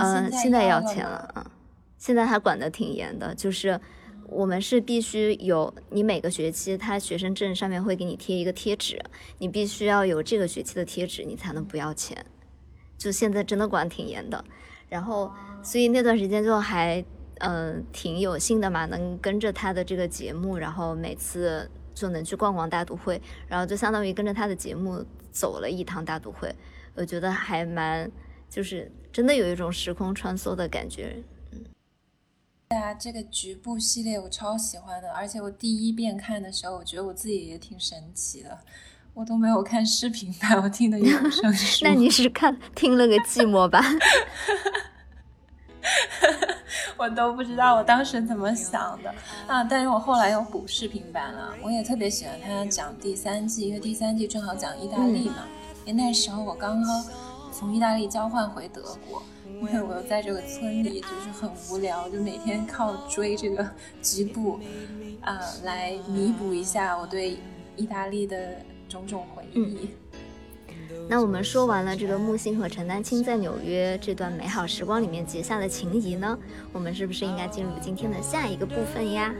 [0.00, 1.48] 嗯现在要钱了啊，
[1.96, 3.80] 现在还管得挺严的，就是。
[4.28, 9.00] 我们是必须有你每个学期，他学生证上面会给你贴一个贴纸，
[9.38, 12.24] 你必须要有这个学期的贴纸，你才能不要钱。
[12.96, 14.44] 就现在真的管挺严的，
[14.88, 15.30] 然后
[15.62, 17.04] 所以那段时间就还
[17.38, 26.54] 嗯，挺有幸的嘛，能跟着他的这个节目，然后每次就能去逛逛大都会，然后就相当于跟着他的节目走了一趟大都会，
[26.94, 28.10] 我觉得还蛮，
[28.48, 31.22] 就是真的有一种时空穿梭的感觉。
[32.74, 38.58] 嗯，对啊，这个局部系列我超喜欢的，而且我第一遍看的时候，我觉得我自己也挺神奇的，
[39.14, 41.84] 我都没有看视频版，我听的有声 书。
[41.84, 43.80] 那你是看听了个寂寞吧？
[46.96, 49.14] 我都不知道我当时怎么想的
[49.46, 49.62] 啊！
[49.64, 55.46] 但是我后来又补视频版了，我也特别喜欢他讲第三季，因为第三季正好讲意大利嘛。
[55.84, 57.04] 因为那时候我刚刚
[57.52, 63.68] 从意大利交换回德国，因为我又在这个村里，就是很无聊，就每天靠追这个
[64.02, 64.60] 局部
[65.20, 67.36] 啊来弥补一下我对
[67.76, 68.56] 意大利的
[68.88, 69.90] 种种回忆。
[71.08, 76.38] 那我们说完了这个木星和陈丹青在纽约这段美好时光里面结下的情谊呢，
[76.72, 79.34] 我们是不是应该进入今天的下一个部分呀？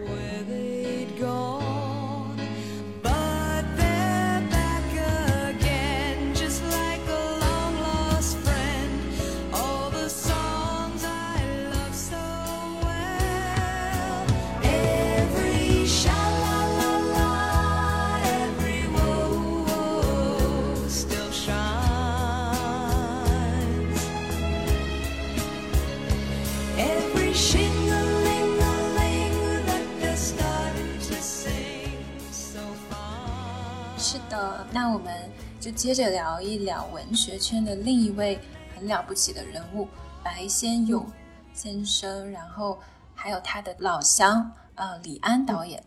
[35.74, 38.38] 接着聊一聊文学圈的另一位
[38.74, 39.88] 很了不起的人物
[40.22, 41.04] 白先勇
[41.52, 42.78] 先生，然后
[43.14, 45.82] 还有他的老乡呃李安导演。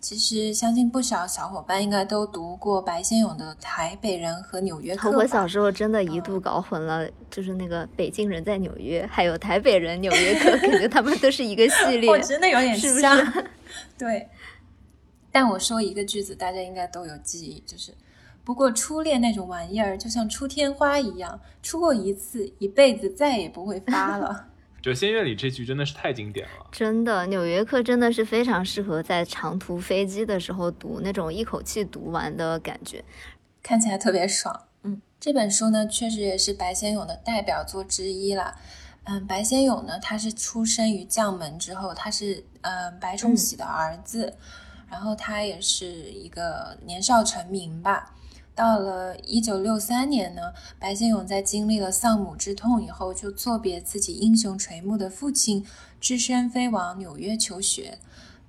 [0.00, 5.10] 其实相信不少小伙伴应该都读过白先勇的《台北人》和《纽约客》。
[5.16, 12.10] 我小时候真的一度搞混了，就是那个北京人在纽约，还有台北人纽约客， 感觉他们都是一个系列。
[12.10, 13.16] 我真的有点像，
[13.96, 14.28] 对。
[15.32, 17.92] 但我说一个句子，大家应该都有记忆，就是
[18.44, 24.48] 不过初恋那种玩意儿，就像出天花一样，出过一次，一辈子再也不会发了。
[24.84, 33.02] 《就仙乐》里这句真的是太经典了，真的，《纽约客》真的是非常适合在长途飞机的时候读，那种一口气读完的感觉，
[33.62, 34.66] 看起来特别爽。
[34.82, 38.54] 嗯，这本书呢，确实也是白先勇的代表作之一了。
[39.04, 44.36] 嗯，白先勇呢，他是出生于将门之后，他是嗯白崇禧的儿子。
[44.90, 48.14] 然后他也是一个年少成名吧。
[48.54, 55.66] 到了一九六三年呢，白先勇在经历了丧母之痛以后，就作别自己英雄垂暮的父亲，
[56.00, 57.98] 只身飞往纽约求学。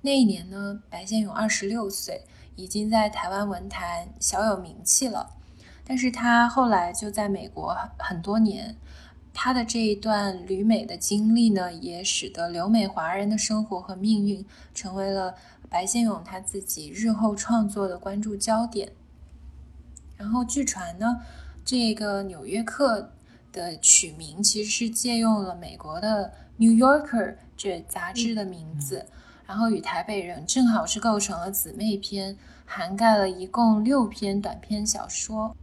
[0.01, 2.21] 那一年呢，白先勇二十六岁，
[2.55, 5.31] 已经在台湾文坛小有名气了。
[5.83, 8.75] 但是他后来就在美国很多年，
[9.33, 15.35] 他的这一段旅美的经历呢，也使得留美华人的生活和命运成为了。
[15.67, 18.91] 白先勇他自己日后创作的关注焦点，
[20.25, 21.21] 然后据传呢，
[21.63, 22.99] 这个《纽约客》
[23.55, 26.25] 的取名其实是借用了美国的
[26.57, 29.05] 《New Yorker》这杂志的名字，
[29.45, 32.35] 然后与《台北人》正好是构成了姊妹篇，
[32.65, 35.55] 涵盖了一共六篇短篇小说。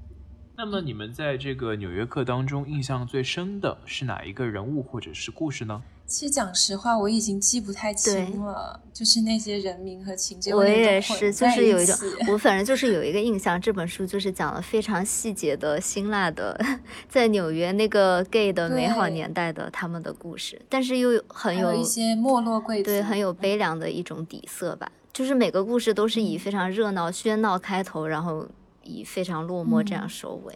[0.57, 5.83] 那么你们在这个《纽约客》当中印象最深的是哪一个人物或者是故事呢？
[6.13, 10.55] 其实讲实话，我已经记不太清了，就是那些人名和情节。
[10.55, 11.97] 我也是，就是有一种，
[12.29, 16.61] 我反正就是有一个印象，这本书就是讲了非常细节的辛辣的，
[17.09, 24.93] 在纽约那个 gay 的美好年代的他们的故事，但是又很有一些没落贵族，对，很有悲凉的一种底色吧。
[25.15, 28.47] 就是每个故事都是以非常热闹喧闹开头，然后
[28.83, 30.55] 以非常落寞这样收尾。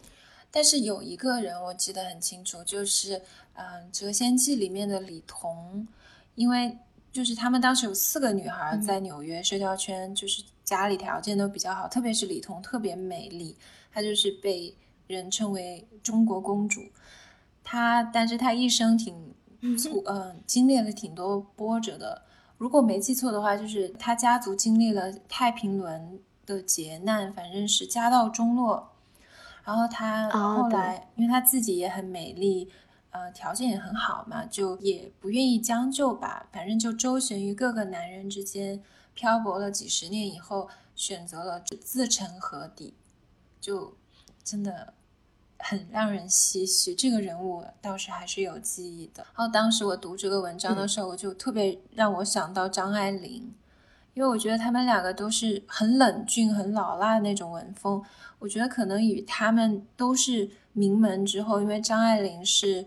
[0.50, 3.20] 但是有一个人我记得很清楚，就是
[3.54, 5.86] 嗯，《谪仙记》里面的李彤，
[6.34, 6.76] 因为
[7.12, 13.56] 就是他们当时有四个女孩在纽约社交圈，就是家里条件都比较好，特别是李彤特别美丽，
[13.92, 14.74] 她就是被
[15.06, 16.82] 人称为中国公主。
[17.62, 19.14] 她，但是她一生挺
[19.60, 22.22] 嗯经历了挺多波折的。
[22.58, 28.92] 如果没记错的话，就是她家族经历了太平轮的劫难，反正是家道中落。
[29.66, 32.70] 然后她后来，因为她自己也很美丽，
[33.10, 38.80] 呃，条件也很好嘛，就也不愿意将就吧，反正就周旋于各个男人之间，
[39.12, 42.94] 漂泊了几十年以后，选择了自成河底，
[43.60, 43.96] 就
[44.44, 44.94] 真的
[45.58, 46.94] 很让人唏嘘。
[46.94, 49.26] 这个人物倒是还是有记忆的。
[49.36, 53.52] 然后当时我读这个文章的时候，我就特别让我想到张爱玲。
[54.16, 58.02] 因为我觉得他们两个都是很冷峻、很老辣的那种文风。
[58.38, 62.86] 我觉得可能与他们都是名门之后，因为张爱玲是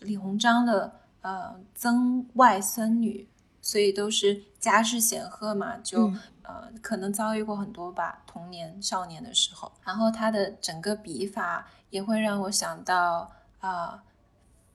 [0.00, 3.28] 李鸿章的呃曾外孙女，
[3.60, 9.70] 所以都是家世显赫嘛，就、嗯呃可能遭遇过很多吧，童年少年的时候。
[9.84, 14.02] 然后他的整个笔法也会让我想到啊，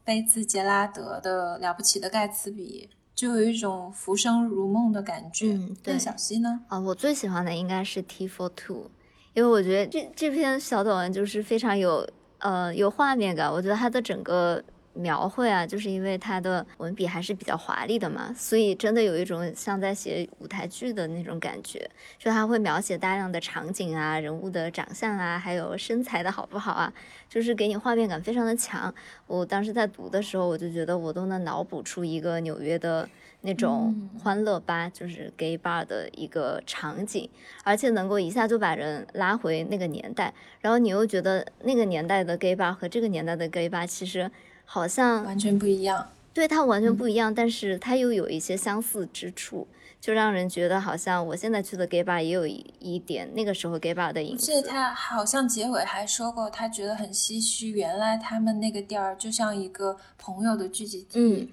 [0.04, 5.54] 菲茨杰拉德的《了不起的盖茨比》，就有一种浮生如梦的感觉。
[5.54, 6.60] 嗯对那小溪呢？
[6.68, 8.92] 啊，我最喜欢的应该是 T for Two，
[9.34, 12.08] 因为我觉得这这篇小短文就是非常有
[12.40, 14.62] 呃有画面感，我觉得它的整个
[14.96, 26.92] 描绘啊，就是因为它的文笔还是比较华丽的嘛，所以真的有一种像在写舞台剧的那种感觉，就它会描写大量的场景啊、人物的长相啊，还有身材的好不好啊，
[27.30, 28.94] 就是给你画面感非常的强。
[29.28, 33.08] 我当时在读的时候，我就觉得我都能脑补出一个纽约的
[33.42, 34.20] 那种嗯。
[34.20, 37.30] 欢乐吧，就是 gay bar 的一个场景，
[37.64, 44.32] 而且能够一下就把人拉回那个年代，然后你又觉得那个年代的 gay bar 和这个年代的 gay bar 其实
[44.66, 46.10] 好像完全不一样。
[46.34, 49.66] 对它完全不一样，但是它又有一些相似之处，
[50.02, 54.52] 就让人觉得好像我现在去的 gay bar 也有一一点那个时候 gay bar 的影子。
[54.52, 54.68] 而且。
[54.68, 61.20] 他好像结尾还说过，他觉得很唏嘘，原来他们那个地儿就像一个朋友的聚集地。
[61.20, 61.48] 嗯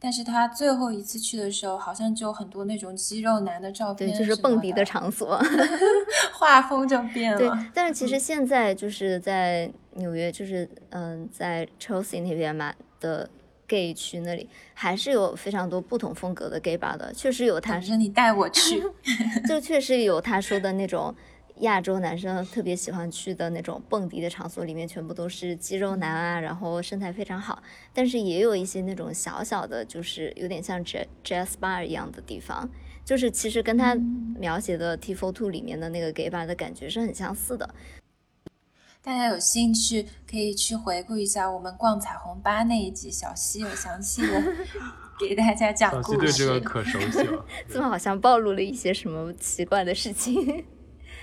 [0.00, 5.40] 但是他最后一次去的时候，好像就很多那种肌肉男的照片对，就是蹦迪的场所。
[6.32, 13.28] 画风就变了对。，但是其实现在就是在纽约，就是嗯，在 Chelsea 那边嘛的
[13.66, 18.82] gay 区那里，还是有非常多不同风格的 gay bar 的，确实有他说你带我去。
[19.48, 21.12] 就确实有他说的那种
[21.60, 27.62] 亚洲男生特别喜欢去的那种蹦迪的场所，里面全部都是肌肉男啊，然后身材非常好。
[27.92, 32.68] 但是也有一些那种小小的，就是有点像 jazz jazz bar 一样的地方，
[33.04, 33.94] 就是其实跟他
[34.38, 37.74] 描写的 T Four Two 里面的那个 gay bar 的感觉是很相似的。
[39.00, 44.42] 大家有兴趣可以去回顾一下我们逛彩虹吧那一集，小溪有详细的
[45.18, 46.60] 给大家讲小故溪对这个事。
[46.60, 47.44] 可熟悉了。
[47.68, 50.64] 怎么好像暴露了一些什么奇怪的事情？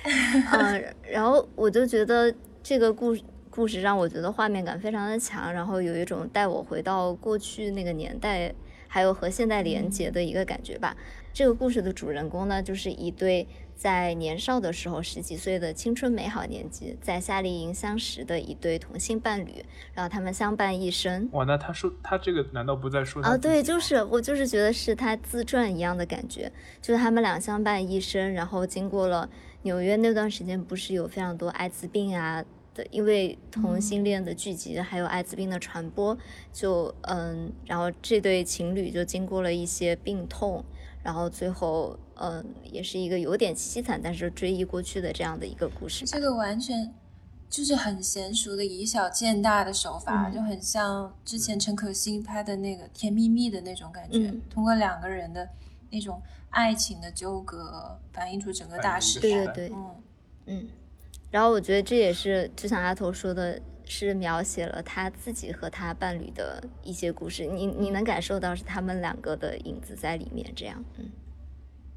[0.51, 3.15] 嗯，然后我就觉得这个故
[3.49, 8.53] 故事让我觉得画面感非常的强，然后有一种带我回到过去那个年代，
[8.87, 10.95] 还有和现代连接的一个感觉吧。
[11.33, 13.45] 这个故事的主人公呢，就是一对
[13.75, 21.27] 在年少的时候十几岁的青春美好年纪，在夏令营相识的一对同性伴侣，然后他们相伴一生。
[21.33, 26.49] 哇，那他说他这个难道不在说他啊，对，就是我就是觉得是他自传一样的感觉，
[26.81, 29.29] 就是他们俩相伴一生，然后经过了
[29.65, 32.45] 纽约那段时间，不是有非常多艾滋病啊
[32.75, 36.15] 的，因为同性恋的聚集，还有艾滋病的传播，
[36.53, 40.63] 就嗯，然后这对情侣就经过了一些病痛，
[41.01, 46.05] 然后最后嗯，也是一个有点凄惨，但是追忆过去的这样的一个故事。
[46.05, 46.93] 这个完全
[47.49, 50.31] 就是很娴熟的以小见大的手法，嗯。
[50.31, 54.41] 就很像之前陈可辛拍的那个《甜蜜蜜》的那种感觉，嗯。
[54.47, 55.49] 通过两个人的
[55.89, 56.21] 那种
[56.55, 59.27] 爱情的纠葛，反映出整个大时代。
[59.27, 59.95] 对对对，嗯，
[60.45, 60.67] 嗯，
[61.29, 71.11] 然后我觉得这也是就像阿头说的，是描写了他自己和他伴侣的一些故事，你你能感受到是他们两个的影子在里面，这样，嗯。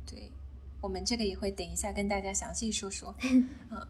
[0.04, 0.32] 对，
[0.80, 3.14] 我们这个也会等一下跟大家详细说说。
[3.22, 3.86] 嗯，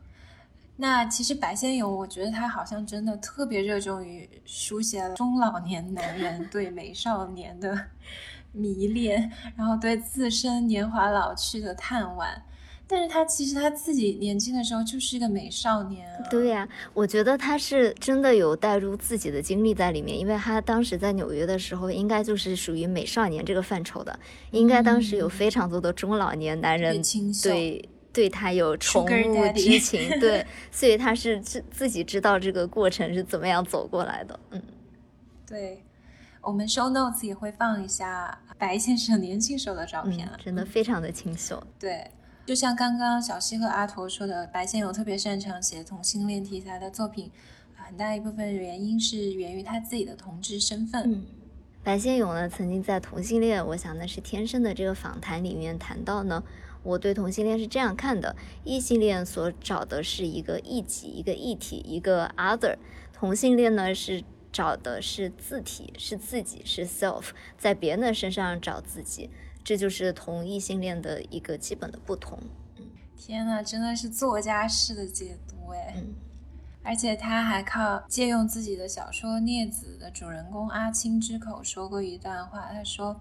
[0.76, 7.86] 那其实白先勇，我觉得他好像真的特别热衷于书写了中老年男人对美少年的
[8.52, 12.26] 迷恋， 然后对自身年华老去的叹惋。
[12.90, 16.26] 但是他其实他自己年轻的时候就是一个美少年啊。
[16.30, 24.18] 对呀、我觉得他是真的有带入自己的经历在里面，因为他当时在纽约的时候，应该就是属于美少年这个范畴的，
[24.52, 27.02] 应该当时有非常多的中老年男人
[27.42, 34.62] 对对他有宠物之情，对， 所以他是自自己知道这个过程是怎么样走过来的，嗯。
[35.46, 35.82] 对，
[36.48, 41.62] 我们 show notes 也会放一下白先生年轻时候的照片啊嗯，，真的非常的清秀。
[41.78, 42.10] 对，
[42.46, 47.30] 就像刚刚小西和阿驼说的，白先勇特别擅长写同性恋题材的作品，
[47.76, 51.12] 很大一部分原因是源于他自己的同志身份。
[51.12, 51.26] 嗯，
[51.84, 56.42] 白先勇呢，曾经在《同性恋，我想那是天生的》这个访谈里面谈到呢，
[56.82, 58.34] 我对同性恋是这样看的：
[58.64, 62.76] 异性恋所找的是一个异己、一个异体、一个 other；
[63.12, 69.30] 同性恋呢是找的是字体，是自己，是 self，在别人的身上找自己。
[69.64, 72.38] 这就是同异性恋的一个基本的不同。
[73.16, 75.94] 天呐，真的是作家式的解读哎！
[75.96, 76.14] 嗯
[76.84, 83.20] 而且他还靠借用自己的小说《镊子》的主人公阿青之口说过一段话，他说：“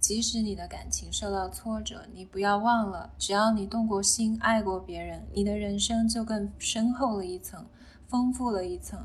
[0.00, 7.66] 即使你的感情受到挫折，你不要忘了，只要你动过心、爱过别人，你的人生就更深厚了一层，
[8.08, 9.04] 丰富了一层。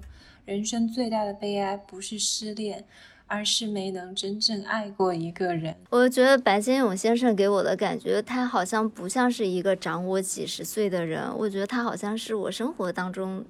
[0.50, 2.84] 人生最大的悲哀不是失恋，
[3.28, 5.76] 而是没能真正爱过一个人。
[5.92, 13.46] 我觉得白先勇先生给我的感觉，他好像不像是一个长我几十岁的人，我觉得他好像是我生活当中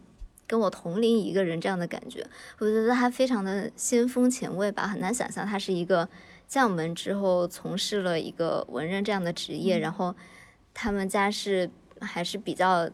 [0.46, 2.22] 跟我同龄一个人这样的感觉。
[2.58, 6.10] 我觉得他非常的先锋前卫吧，很难想象他是一个
[6.50, 10.14] 将门之后从事了一个文人这样的职业，然后
[10.74, 11.72] 他们家是
[12.02, 12.90] 还是比较。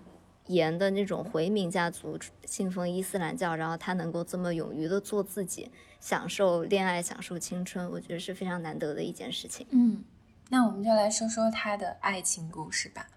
[0.48, 9.66] 严的那种回民家族，信奉伊斯兰教，然后他能够这么勇于的做自己，享受恋爱，享受青春，我觉得是非常难得的一件事情。
[9.72, 10.04] 嗯，
[10.50, 13.08] 那我们就来说说他的爱情故事吧。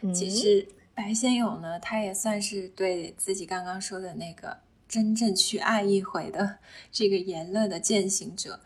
[0.00, 4.58] 嗯，其实白先勇呢，他也算是对自己刚刚说的那个
[4.88, 6.58] 真正去爱一回的
[6.90, 8.60] 这个言论的践行者，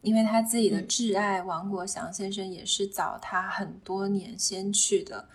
[0.00, 5.28] 因为他自己的挚爱王国祥先生也是早他很多年先去的。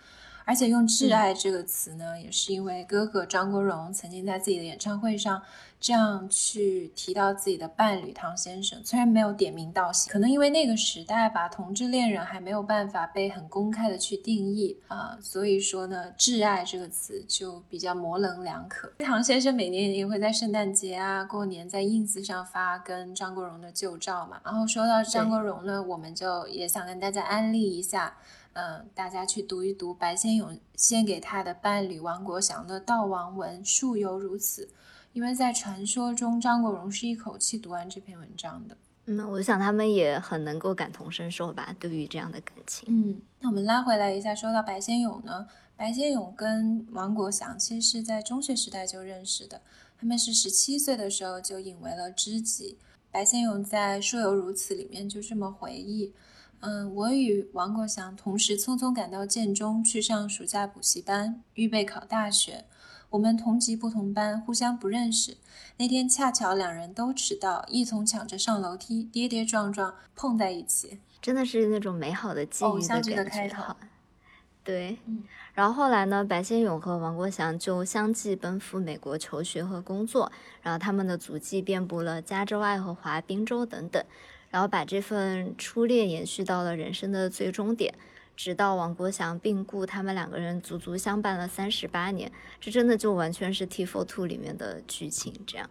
[0.47, 5.41] 而且用“挚爱”这个词呢，也是因为哥哥张国荣曾经在自己的演唱会上
[5.77, 18.89] 这样去提到自己的伴侣唐先生，虽然没有点名道姓，可能因为那个时代吧，同志恋人还没有办法被很公开的去定义啊，所以说呢，“挚爱”这个词就比较模棱两可。
[18.99, 24.39] 唐先生每年也会在圣诞节啊、过年在 ins 上发跟张国荣的旧照嘛。
[24.45, 28.15] 然后说到张国荣呢，我们就也想跟大家安利一下。
[28.57, 34.67] 嗯，大家去读一读白先勇献给他的伴侣王国祥的悼亡文，树犹如此。
[35.13, 38.75] 因为在传说中，张国荣是一口气读完这篇文章的。
[39.05, 42.89] 嗯，我想他们也很能够感同身受吧，对于这样的感情。
[42.89, 49.61] 嗯，那我们拉回来一下，说到白先勇呢，白先勇跟王国祥其实是在中学时代就认识的，
[49.99, 52.79] 他们是十七岁的时候就引为了知己。
[53.11, 56.11] 白先勇在《树犹如此》里面就这么回忆。
[56.59, 62.65] 嗯，我与王国祥同时匆匆赶到建中去上暑假补习班，预备考大学。
[63.11, 65.37] 我们同级不同班，互相不认识。
[65.77, 73.47] 那天恰巧两人都迟到，一同抢着上楼梯，跌跌撞撞碰在一起，真的是那种美好的记忆的感觉。
[73.47, 73.75] 头。
[74.63, 74.97] 对，
[75.53, 80.29] 然后后来呢，白先勇和王国祥就相继奔赴美国求学和工作，
[80.61, 84.03] 然后他们的足迹遍布了加州、爱荷华、宾州等等。
[84.49, 87.93] 然后把这份初恋延续到了人生的最终点，
[88.35, 92.31] 直到王国祥病故，他们两个人足足相伴了三十八年。
[92.59, 95.33] 这真的就完全是《T for Two》里面的剧情。
[95.45, 95.69] 这样，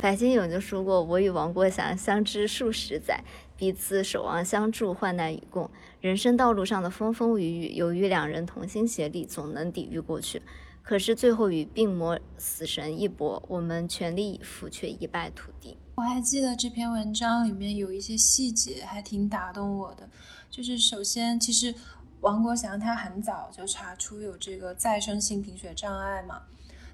[0.00, 3.22] 白先勇就说过：“我与王国祥相知数十载，
[3.56, 5.70] 彼此守望相助，患难与共。
[6.00, 10.42] 人生道路上的风风雨雨，由于两人同心协力，总能抵御过去。
[10.82, 20.08] 可是最后与病魔死神一搏，我们全力以赴，却一败涂地。”我还记得这篇文章里面有一些细节，还挺打动我的。
[20.48, 21.74] 就是首先，其实
[22.20, 26.42] 王国祥他很早就查出有这个再生性贫血障碍嘛，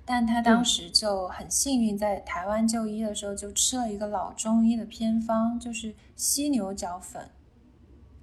[0.07, 7.29] 但他当时就很幸运，在台湾就医的时候就吃了一个老中医的偏方，就是犀牛角粉，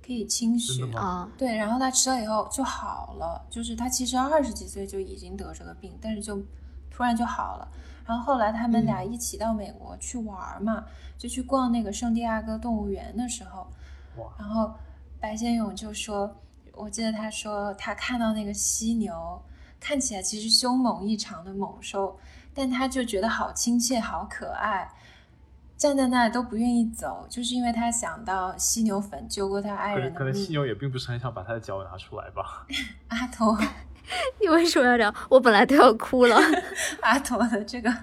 [0.03, 1.29] 可以清血啊。
[1.37, 3.45] 对，然后他吃了以后就好了。
[3.51, 6.43] 就是他其实二十几岁就已经得这个病，但是就
[6.89, 7.67] 突然就好了。
[8.11, 10.83] 然后后来他们俩一起到美国去玩嘛，
[11.17, 13.65] 就去逛那个圣地亚哥动物园的时候，
[14.37, 14.73] 然后
[15.17, 16.35] 白先勇就说，
[16.73, 19.41] 我记得他说他看到那个犀牛，
[19.79, 22.19] 看起来其实凶猛异常的猛兽，
[22.53, 24.91] 但他就觉得好亲切、好可爱，
[25.77, 32.67] 站在那里都不愿意走，就是因为他想到犀牛粉救过他爱人的可能犀牛也并不是很想把他的脚拿出来吧。
[33.07, 33.55] 阿头。
[34.41, 35.13] 你为什么要聊？
[35.29, 36.37] 我本来都要哭了。
[37.01, 37.93] 阿朵的这个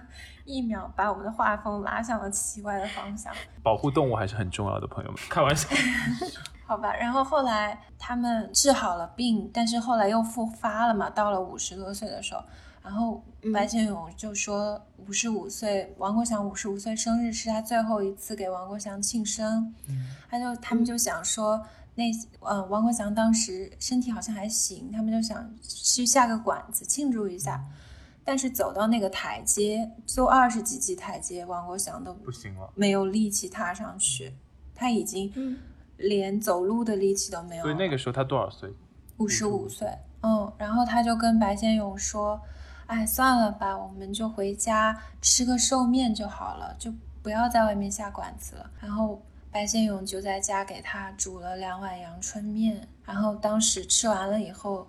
[0.44, 3.32] 一秒把我们的画风拉向了奇怪的方向。
[3.62, 5.68] 保护动物还是很重要的，朋友们，开玩笑。
[6.64, 11.08] 好吧，然后后来他们治好了病，但是后来又复发了嘛。
[11.10, 12.42] 到了五十多岁的时候，
[12.82, 13.22] 然后
[13.52, 19.74] 白先勇就说，五十五岁，王国祥五十五岁生日是他最后一次给王国祥庆生。
[20.30, 21.60] 他就他们就想说。
[21.98, 22.04] 那
[22.48, 27.60] 嗯，王国祥当时身体好像还行，他们就想去下个馆子庆祝一下，
[28.24, 34.32] 但是走到那个台阶，就二十几级台阶，王国祥都不行了，没有力气踏上去，
[34.76, 35.58] 他已经
[35.96, 37.64] 连走路的力气都没有。
[37.64, 38.72] 所以那个时候他多少岁？
[39.16, 39.88] 五十五岁。
[40.22, 42.40] 嗯，然后他就跟白先勇说
[42.86, 46.94] ：“哎，算了吧，我们就回家吃个寿面就好了，就
[47.24, 49.20] 不要在外面下馆子了。”然后。
[49.50, 54.86] 白先勇就在家给他煮了两碗阳春面，然后当时吃完了以后，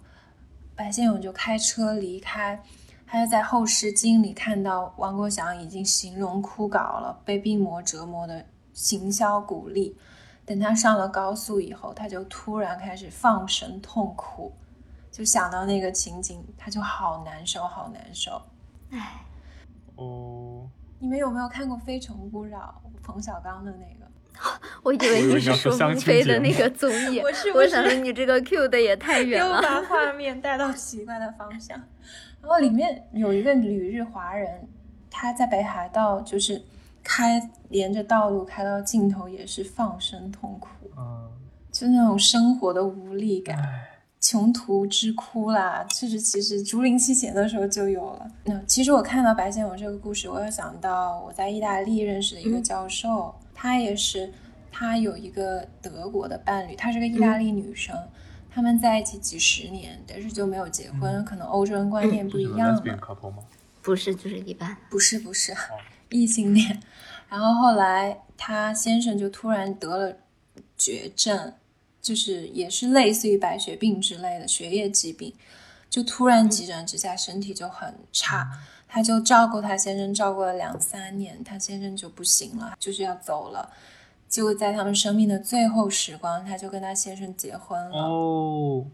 [0.75, 2.61] 白先勇就开车离开。
[3.07, 9.97] 他在后视镜里看到王国祥已经形容枯槁了，被病魔折磨的形销骨立。
[10.45, 14.51] 等他上了高速以后，他就突然开始放声痛哭，
[15.09, 18.41] 就想到那个情景，他就好难受，好难受。
[18.91, 19.25] 唉，
[19.95, 20.69] 哦。
[20.99, 24.08] 你们有没有看过《非诚勿扰》冯小刚的那个？
[24.83, 31.77] 我以为你是说孟非的那个 综艺，我是我想说你这个 Q 的也太远了，又把画面带到奇怪的方向。
[32.41, 34.67] 然后里面有一个旅日华人，
[35.11, 36.61] 他在北海道就是
[37.03, 41.29] 开连着道路开到尽头也是放声痛哭，嗯，
[41.71, 43.57] 就那种生活的无力感。
[44.21, 48.27] 穷途之哭啦，就是其实竹林七贤的时候就有了。
[48.43, 54.31] 那其实我看到白先勇这个故事，我又想到我在意大利认识的一个教授，他也是，
[54.71, 57.93] 她有一个德国的伴侣，她是个意大利女生，
[58.49, 63.43] 他们在一起几十年，但是就没有结婚，可能欧洲人观念不一样嘛。
[63.81, 64.77] 不是，就是一般。
[64.89, 65.53] 不是，不是，
[66.09, 66.81] 异性恋。
[67.27, 70.15] 然后后来她先生就突然得了
[70.77, 71.53] 绝症。
[72.01, 75.33] 就是也是类似于白血病之类的血液疾病，
[75.89, 78.49] 就突然急转直下，身体就很差。
[78.91, 83.69] 他就照顾她先生，照顾了两三年，她先生就不行了，就是要走了。
[84.27, 87.95] 结果在他们生命的最后时光，她就跟她先生结婚了。
[87.95, 88.85] 哦，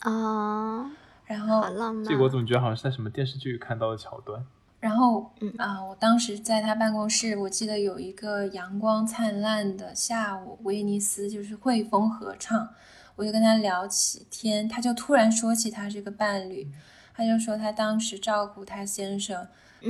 [0.00, 0.90] 啊，
[1.24, 2.04] 然后好浪漫。
[2.04, 4.44] 这个我怎么觉得好像是在什么电视剧看到的桥段？
[4.80, 12.68] 然后，嗯啊，我当时在他办公室，我记得有一个阳光灿烂的下午，威尼斯就是汇丰合唱，
[13.14, 16.68] 我就跟他聊起天，他就突然说起他这个伴侣，
[17.14, 19.48] 他就说他当时照顾他先生，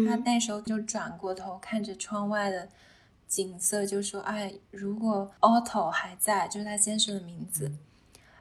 [0.09, 2.69] 他那时候就转过头看着窗外的
[3.27, 7.73] 景色，就说，哎，如果 Otto 还在，就是他先生的名字，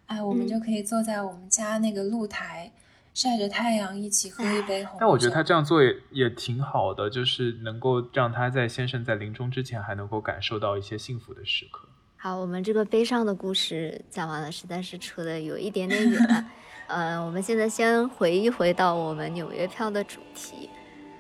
[0.06, 2.72] 哎，我们就可以坐在我们家那个露台。
[3.14, 4.98] 晒着太阳，一起喝一杯红酒。
[5.02, 11.90] 但我觉得他这样做也也挺好的，就是能够让他在先生在临终之前还能够感受到一些幸福的时刻。
[12.16, 16.46] 好，我们这个悲伤的故事讲完了，实在是扯的有一点点远。
[16.94, 20.70] 嗯，我们现在先回忆回到我们纽约票的主题。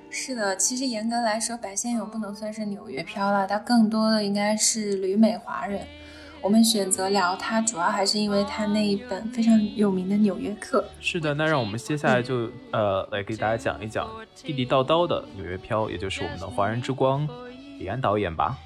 [0.10, 5.88] 是的，其实严格来说，白先勇不能算是纽约漂了，他更多的应该是旅美华人。
[6.42, 10.82] 我们选择聊他，主要还是因为他那一本非常有名的《纽约客》。
[11.00, 17.26] 是的，那让我们接下来就呃来给大家讲一讲地地道道的《纽约漂》，也就是我们的华人之光
[17.80, 18.58] 李安导演吧。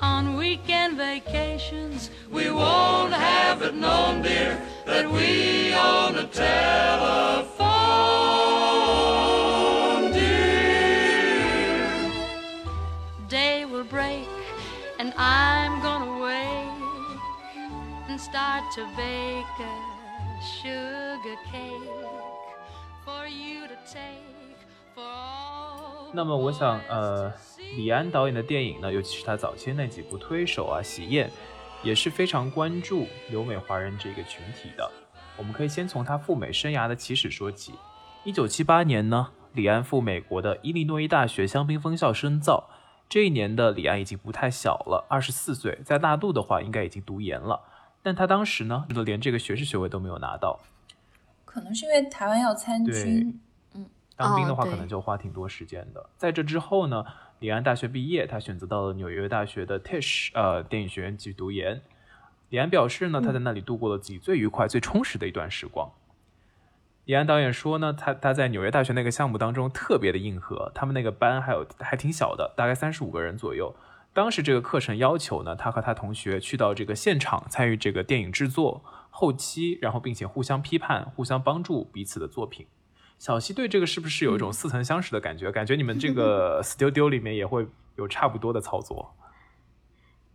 [0.00, 7.32] On weekend vacations, we won't have it known, dear, that we own a telephone,
[10.12, 11.88] dear.
[13.28, 14.28] Day will break,
[14.98, 17.20] and I'm gonna wake
[18.08, 22.35] and start to bake a sugar cake
[26.12, 27.32] 那么，我想，呃。
[27.76, 31.28] 李安导演的电影呢，尤其是他早期那几部《推手》啊、《喜宴》，
[31.82, 34.90] 也是非常关注留美华人这个群体的。
[35.36, 37.74] 我们可以先从他赴美生涯的起始说起。
[38.24, 42.70] 一九七八年呢，李安赴美国的伊利诺伊大学香槟分校深造。
[43.08, 47.60] 这一年的李安已经不太小了，二十四岁，在大陆的话应该已经读研了。
[48.02, 50.60] 但他当时呢，连这个学士学位都没有拿到。
[51.56, 53.40] 可能是因为台湾要参军，
[53.72, 56.10] 嗯，当兵的话可能就花挺多时间的。
[56.18, 57.02] 在这之后呢？
[57.38, 61.80] 李安大学毕业，他选择到了纽约大学的 Tisch 呃电影学院继续读研。
[62.50, 65.90] 李安表示呢，他在那里度过了自己最愉快、最充实的一段时光。
[67.06, 73.74] 李安导演说呢，他他在纽约大学那个项目当中特别的硬核，他们那个班还有还挺小的，大概三十五个人左右。
[74.12, 78.82] 当时这个课程要求呢，他和他同学去到这个现场参与这个电影制作、
[79.18, 82.66] 后期，然后并且互相批判、互相帮助彼此的作品。
[83.18, 85.50] 小西对这个是不是有一种似曾相识的感觉？
[85.50, 89.16] 感觉你们这个 studio 里面也会有差不多的操作。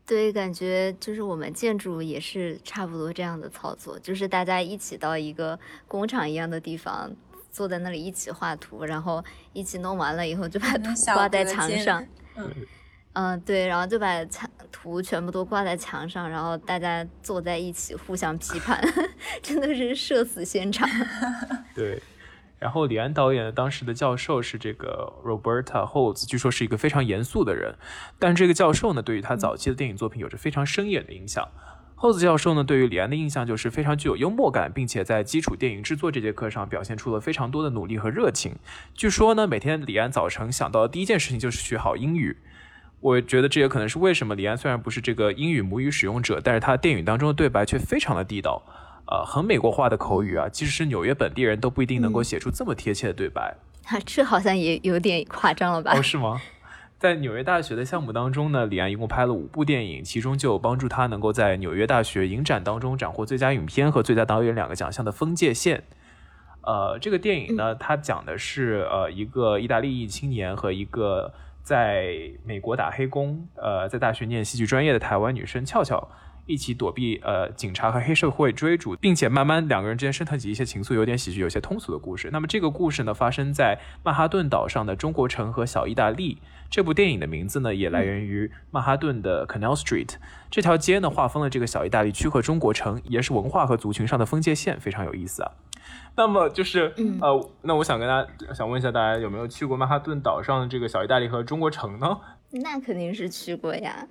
[0.04, 7.16] 对，感觉就是我们建筑也是差不多这样的操作，就是大家一起到一个工厂一样的地方，
[7.52, 9.24] 坐在那里一起画图，然后
[9.54, 12.04] 一起弄完了以后就把图挂在墙上。
[12.36, 12.52] 嗯
[13.14, 14.50] 嗯，对，然后就把墙
[14.82, 18.82] 图全部都挂在墙上，然后大家坐在一起互相批判，
[19.44, 20.90] 真的是社死现场。
[21.76, 22.02] 对。
[22.58, 27.76] 然后李安导演的当时的教授是这个 Roberta Holtz，据说是一个非常严肃的人，
[28.20, 31.48] 但这个教授呢，对于他早期的电影作品有着非常深远的影响。
[31.98, 38.56] Holtz 教授呢，对于李安的印象就是非常具有幽默感，并且在基础电影制作这节课上表现出了非常多的努力和热情。
[38.94, 42.38] 据说呢，每天李安早晨想到的第一件事情就是学好英语。
[43.02, 48.64] 我觉得这也可能是为什么李安虽然不是这个英语母语使用者，但是他电影当中的对白却非常的地道。
[49.08, 53.58] 呃，很美国化的口语啊，即使是纽约本地人都不一定能够写出这么贴切的对白。
[54.06, 55.92] 这好像也有点夸张了吧？
[55.98, 56.40] 哦，是吗？
[57.00, 65.78] 在纽约大学的项目当中呢，李安一共拍了五部电影，其中就有帮助他能够在纽约大学影展当中斩获最佳影片和最佳导演两个奖项的《分界线》。
[66.62, 71.34] 呃，这个电影呢，它讲的是呃一个意大利裔青年和一个
[71.64, 76.08] 在美国打黑工，呃，在大学念戏剧专业的台湾女生俏俏。
[76.48, 82.30] 一起躲避呃警察和黑社会追逐，并且慢慢两个人之间升腾起一些情愫，有点喜剧，有些通俗的故事。
[82.34, 86.40] 那么这个故事呢，发生在曼哈顿岛上的中国城和小意大利。
[86.70, 90.16] 这部电影的名字呢，也来源于曼哈顿的 Canal Street
[90.50, 95.52] 这条街呢，划分了这个小意大利区和中国城，也是文化和族群上的分界线，非常有意思啊。
[96.16, 102.20] 那么就是呃，那我想跟大家想问一下，大家有没有去过曼哈顿岛上的这个小意大利和中国城呢？
[102.52, 104.08] 那肯定是去过呀。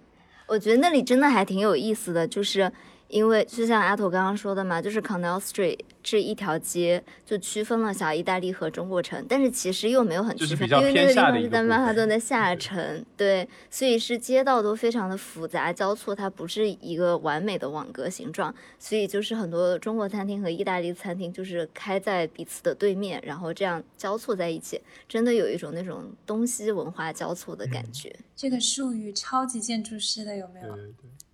[0.46, 2.72] 我觉得那里真的还挺有意思的，就是
[3.10, 5.80] 因为就像阿土刚刚说的嘛，就是 Canal Street。
[6.02, 28.10] 这一条街就区分了小意大利和中国城，但是其实又没有很区分，因为那个地方是在曼哈顿的下城，对，所以是街道都非常的复杂交错，它不是一个完美的网格形状，所以就是很多中国餐厅和意大利餐厅就是开在彼此的对面，然后这样交错在一起，真的有一种那种东西文化交错的感觉。
[28.34, 30.74] 这个术语超级建筑师的有没有？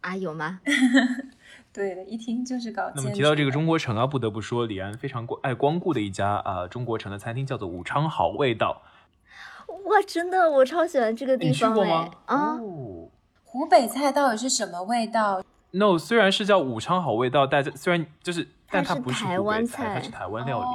[0.00, 0.60] 啊，有吗？
[1.76, 2.90] 对的，一听就是搞。
[2.96, 8.80] 那么提到这个中国城啊，不得不说李安非常爱光顾的一家啊中国城的餐厅叫做武昌好味道。
[9.68, 11.52] 哇，真的，我超喜欢这个地方。
[11.52, 12.10] 你去过吗？
[12.24, 12.58] 啊，
[13.44, 20.66] 湖北菜到底是什么味道？No，虽然是叫武昌好味道，但虽然就是，但它不是台湾菜，它是台湾料理。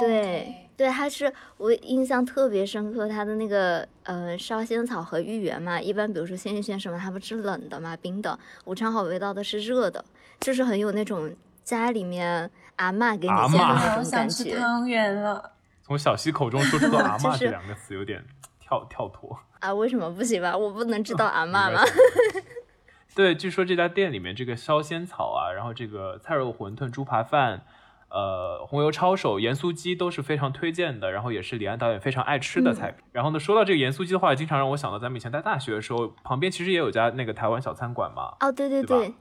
[0.00, 8.36] 对对，它是我印象特别深刻，它的那个呃烧仙草和芋圆嘛，一般比如说鲜芋仙什么，它不是冷的嘛，冰的。
[8.64, 10.04] 武昌好味道的是热的。
[10.40, 11.34] 就是很有那种
[11.64, 14.56] 家里面阿妈给你煎的那种感觉。
[14.56, 15.52] 汤圆了。
[15.82, 18.24] 从小溪口中说出“阿 妈”这两个词，有点
[18.60, 19.38] 跳跳脱。
[19.60, 20.56] 啊，为什么不行吧？
[20.56, 21.80] 我不能知道阿妈吗？
[23.16, 27.62] 对，据说这家店里面这个烧仙草啊，然后这个菜肉馄饨、猪扒饭，
[28.10, 33.02] 呃，红油抄手、盐酥鸡都是非常推荐的，然后也是李安导演非常爱吃的菜品。
[33.10, 38.36] 然后呢，说到这个盐酥鸡的话，经常让我想到咱们以前在大学的时候，旁边其实也有家那个台湾小餐馆嘛。
[38.38, 38.98] 哦，对对对。
[39.08, 39.14] 对，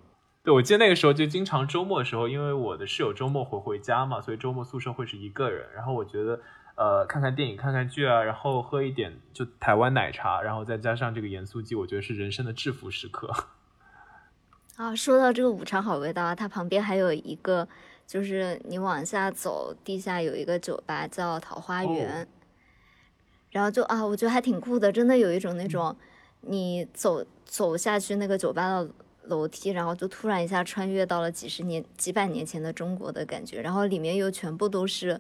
[0.54, 5.68] 我记得那个时候就经常周末的时候，因为我的室友周末会回家嘛，所以周末宿舍会是一个人。
[5.76, 6.40] 然后我觉得，
[6.76, 13.30] 呃，看看电影、看看剧啊，然后喝一点就台湾奶茶，然后再加上这个盐酥鸡，我觉得是人生的致富时刻。
[14.78, 17.68] 啊，说到这个五常好味道啊，它旁边还有一个，
[18.06, 22.26] 就是你往下走，地下有一个酒吧叫桃花源。
[23.52, 25.96] 然后就啊，我觉得还挺酷的，真的有一种那种
[26.42, 28.90] 你走走下去那个酒吧的。
[29.28, 35.20] 楼梯，然后就突然一下穿越到了几十年、几百年前的中国的感觉，然后里面又全部都是，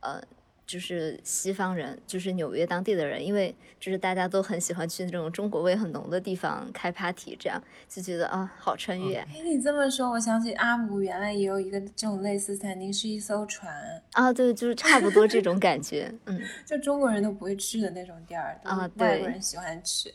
[0.00, 0.22] 呃，
[0.66, 9.16] 就是西方人，就是纽约当地的人，因为就是大家都很喜欢去那种中国味很浓的地方开 party，这样就觉得啊，好穿越。
[9.16, 13.74] 哎，你这么说，我想起阿姆原来也有一个这种类似餐厅，是一艘船。
[14.12, 20.14] 啊，对，就是差不多这种感觉，嗯， 就中国人都不会去的那种店儿，啊，外国人喜欢去，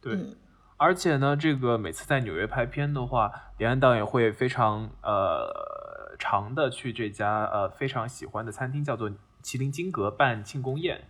[0.00, 0.16] 对。
[0.80, 9.10] 而且呢，这个每次在纽约拍片的话，李安导演会非常呃长的去这家呃非常喜欢的餐厅，叫做
[9.42, 11.02] 麒麟金阁办庆功宴。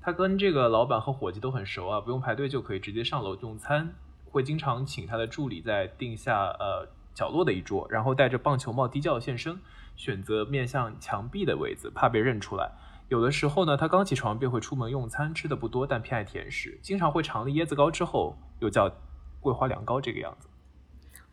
[0.00, 3.92] 他跟这个老板和伙计都很熟啊，不用排队就可以直接上楼用餐。
[4.30, 9.60] 会经常请他的助理在定下呃角落的一桌，然后戴着棒球帽低调现身，
[9.94, 12.72] 选择面向墙壁的位子，怕被认出来。
[13.10, 18.88] 有的时候呢，他刚起床便会出门用餐，吃的不多，但偏爱甜食，经常会尝了椰子糕之后又叫
[19.40, 20.46] 桂花凉糕这个样子。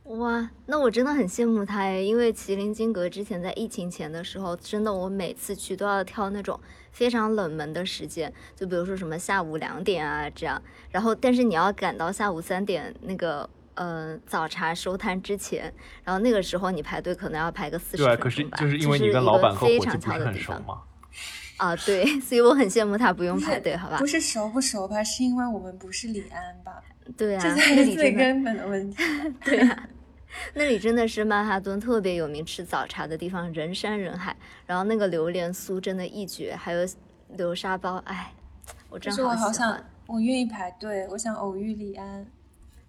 [0.05, 6.59] 哇，那我真的很羡慕他诶，因为麒麟金阁之前在疫情前的时候，真的我每次去都要挑那种
[6.91, 10.59] 非常冷门的时间，就比如说什么下午两点啊这样，
[10.89, 15.71] 然后但是你要赶到下午三点那个呃早茶收摊之前，
[16.03, 18.15] 然后那个时候你排队可能要排个四十分钟吧。
[18.15, 20.81] 对，可是就是因为你跟老板和伙计不是很熟吗？
[21.57, 23.97] 啊，对， 所以我很羡慕他不用排队，好吧？
[23.97, 26.81] 不是熟不熟吧，是因为我们不是李安吧？
[27.17, 29.03] 对啊，这才是最根本的问题。
[29.43, 29.89] 对啊，
[30.53, 34.35] 那里真的是曼哈顿特别有名吃早茶的地方，人山人海。
[34.65, 36.87] 然后那个榴莲酥真的一绝，还有
[37.29, 38.31] 流沙包，哎，
[38.89, 39.83] 我真好喜欢。
[40.05, 42.25] 我愿意排队，我想偶遇李安。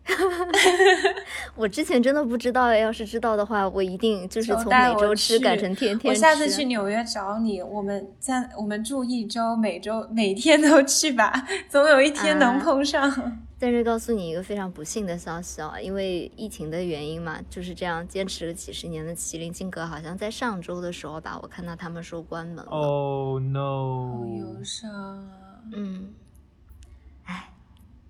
[1.55, 6.09] 我之前真的不知道，要是知道的话，我一定就是从每周吃改成天天吃。
[6.09, 13.11] 我下次去纽约找你，我们在我们住一周，每周每天都去吧，总有一天能碰上。
[13.61, 22.71] 但是告诉你一个非常不幸的消息啊，因为疫情的原因嘛，就是这样坚持了几十年的麒麟金阁，好像在上周的时候吧，我看到他们说关门了。
[22.71, 24.19] Oh no！
[24.19, 25.29] 好忧伤。
[25.75, 26.15] 嗯。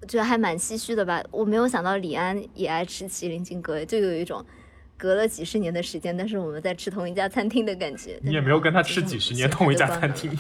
[0.06, 1.22] 觉得还蛮唏嘘的吧。
[1.30, 4.44] 我没有想到李安也爱吃麒麟金阁，就有一种
[4.96, 8.18] 隔了几十年的时间，但是我们在吃同一家餐厅的感觉。
[8.22, 10.38] 你也没有跟他吃几十年同一家餐厅。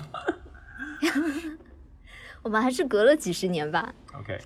[2.42, 3.92] 我们还是隔了几十年吧。
[4.18, 4.38] OK，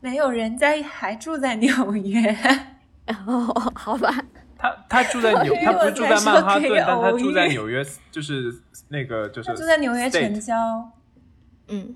[0.00, 2.36] 没有人在还住在纽约。
[3.26, 4.24] 哦，好吧。
[4.58, 8.52] 他他住在纽，他不是住在曼哈顿，但他住在纽约，就是
[8.88, 10.54] 那个就是住在纽约城郊。
[11.68, 11.94] 嗯，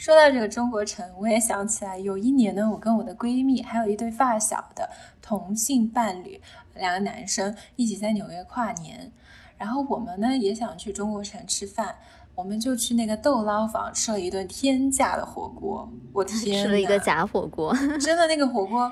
[0.00, 4.88] 说到这个中国城，我也想起来，有一年呢，我跟我的闺蜜还有一对发小的
[5.20, 6.40] 同性伴侣，
[6.74, 9.12] 两个男生一起在纽约跨年，
[9.58, 11.96] 然后我们呢也想去中国城吃饭。
[12.34, 18.90] 我们就去那个豆捞坊吃了一顿天价的火锅，我 天，吃了一个假火锅，真的那个火锅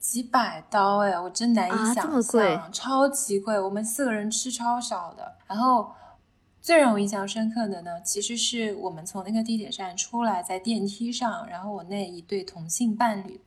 [0.00, 3.60] 几百刀哎，我真难以想象，超级贵。
[3.60, 5.92] 我们四个人吃超少的，然后
[6.60, 13.40] 最让我印象深刻的呢，其实是我们从那个地铁站出来，在电梯上，然后我那一对同性伴侣，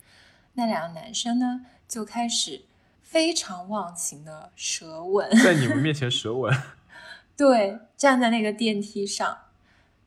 [0.54, 2.64] 那两个男生呢就开始
[3.02, 6.52] 非常忘情的舌吻，在 你们面前舌吻。
[7.38, 9.38] 对，站在那个电梯上，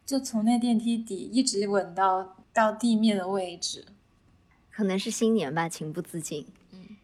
[0.04, 3.86] 就从那电梯底一直吻到到地面的位置，
[4.70, 6.46] 可能是新年吧，情不自禁。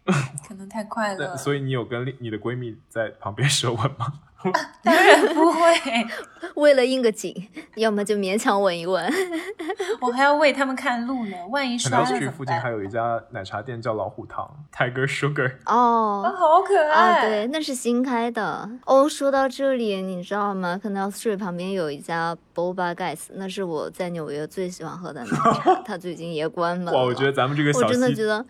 [0.05, 0.13] 嗯
[0.45, 4.19] 可能太快乐，所以你有跟你的闺蜜在旁边舌吻吗？
[4.83, 5.59] 当然不会，
[6.55, 7.33] 为了应个景，
[7.75, 9.11] 要么就勉强吻一吻。
[10.01, 15.53] 我还要为他们看路呢，万一摔了去附近还有一家奶茶店叫老虎堂 （Tiger Sugar）。
[15.65, 17.21] 哦，好可爱啊！
[17.21, 18.69] 对，那是新开的。
[18.85, 25.29] 哦，说到这里，你知道吗？Canal Street 旁边有一家 Boba Guys，那是我在纽约最喜欢喝的奶
[25.61, 26.93] 茶，它最近也关门了。
[26.93, 28.45] 哇，我觉得咱们这个我真的觉得，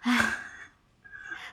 [0.00, 0.12] 唉。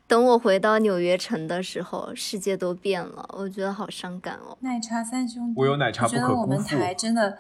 [0.07, 4.55] 等我回到纽约城的时候，世界都变了，我觉得好伤感哦。
[4.59, 7.39] 奶茶三兄弟，我有奶茶不可觉得我们台真的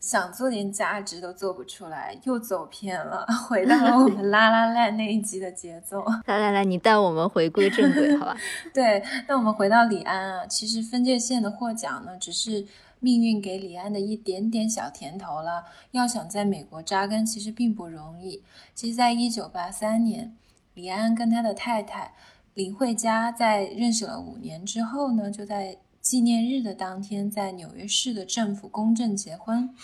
[0.00, 6.04] 想做点价值都做不出来，又走偏了，回到了我们拉拉烂那一集的节奏。
[6.26, 8.36] 来来来，你带我们回归正轨，好吧？
[8.74, 12.66] 对，那我们回到李安啊，其实分界线的获奖呢，只是
[12.98, 15.66] 命运给李安的一点点小甜头了。
[15.92, 18.42] 要想在美国扎根，其实并不容易。
[18.74, 20.36] 其实，在一九八三年。
[20.74, 22.12] 李安跟他的太太
[22.54, 29.74] 林慧嘉在认识了五年之后呢，就在纪念日的当天，在纽约市的政府公证结婚。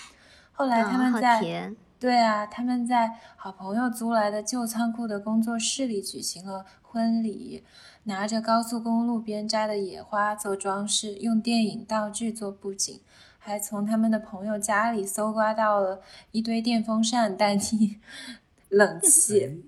[0.53, 7.65] 后来他们在对啊，他们在好朋友租来的旧仓库的工作室里举行了婚礼，
[8.05, 13.01] 拿着高速公路边摘的野花做装饰，用电影道具做布景，
[13.39, 16.01] 还从他们的朋友家里搜刮到了
[16.33, 17.99] 一堆电风扇代替
[18.69, 19.68] 冷气。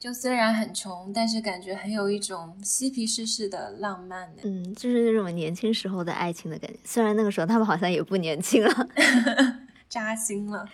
[0.00, 4.40] 就虽然很穷，但是感觉很有一种嬉皮士式的浪漫呢。
[4.44, 6.78] 嗯，就是那种年轻时候的爱情的感觉。
[6.84, 8.88] 虽然那个时候他们好像也不年轻了，
[9.90, 10.66] 扎心了。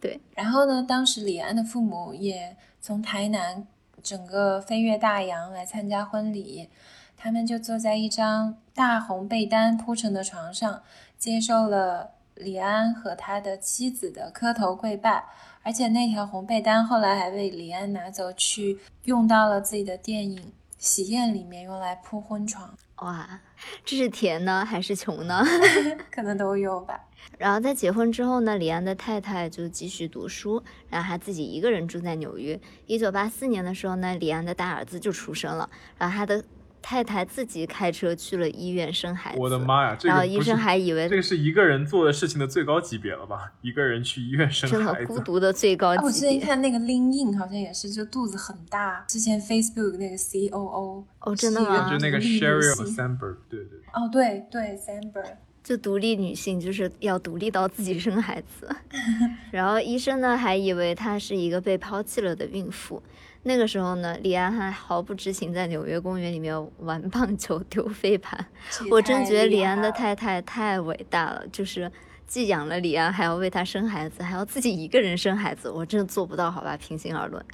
[0.00, 0.20] 对。
[0.36, 3.66] 然后呢，当时李安的父母也从台南
[4.00, 6.68] 整个飞越大洋来参加婚礼，
[7.16, 10.84] 他们就坐在一张大红被单铺成的床上，
[11.18, 15.24] 接受了李安和他的妻子的磕头跪拜。
[15.64, 20.40] 而且那条红被单后来还被李安拿走去用到了自己的电影
[20.76, 22.74] 《喜宴》里面，用来铺婚床。
[22.96, 23.40] 哇，
[23.84, 25.44] 这是甜呢还是穷呢？
[26.10, 27.00] 可能都有吧。
[27.38, 30.60] 然后在结婚之后呢，李安的太太就继续读书，
[30.90, 32.60] 然后他自己一个人住在纽约。
[32.86, 36.42] 一九八四年的时候呢，李安的大儿子就出生了，然后他的。
[36.82, 39.96] 太太自己开车去了医院生孩子，我的妈呀！
[40.02, 43.52] 然后医生还以为这个是一个人做的事情的最高级别了吧？
[43.62, 46.06] 一个人去医院生孩子，真的孤独的最高级别。
[46.06, 49.04] 我之前看那个 Lin In 好像也是，就肚子很大。
[49.06, 51.88] 之前 Facebook 那个 COO 哦，真的吗？
[51.88, 53.78] 就那个 Sheryl Sandberg，对对。
[53.94, 58.68] 哦，对对，Sandberg，就独立女性就是要独立到自己生孩子。
[59.52, 63.00] 然后医生呢还以为她是一个被抛弃了的孕妇。
[63.44, 68.46] 那个时候呢，李安还毫不知情，在纽约公园里面玩棒球、 丢飞盘。
[68.90, 71.90] 我真觉得李安的太太太伟大了，就是
[72.26, 76.76] 既养了李安，还要为他生孩子，还要自己一个人生孩子，我真的做不到，好吧？
[76.76, 77.44] 平心而论，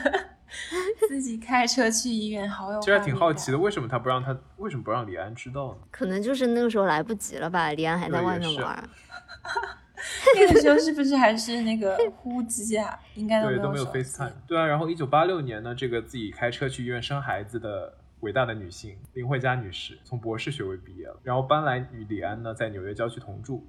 [1.08, 2.80] 自己开车去医院，好有。
[2.80, 5.78] 其实挺好奇的，为什么他不让他，为什么不让李安知道呢？
[5.90, 8.82] 可能就是那个时候来不及了吧，李安还在外面玩。
[10.36, 12.98] 那个时候是不是还是那个呼机啊？
[13.14, 14.32] 应该对都没有 FaceTime。
[14.46, 23.66] 对啊，然后一九八六年呢，这个自己开车去医院生孩子的伟大的女性林慧嘉女士，从博士学位毕业了，然后搬来与李安呢在纽约郊区同住。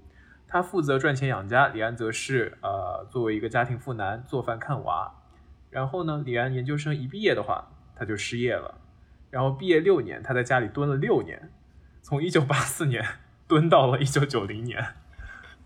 [0.48, 5.14] 她负责赚钱养家，李安则是呃作为一个家庭妇男做饭看娃。
[5.70, 8.76] 然后呢，李安研究生一毕业的话，他就失业了。
[9.30, 11.52] 然后毕业六年，他在家里蹲了六年，
[12.02, 13.06] 从一九八四年
[13.48, 14.84] 蹲到了一九九零年。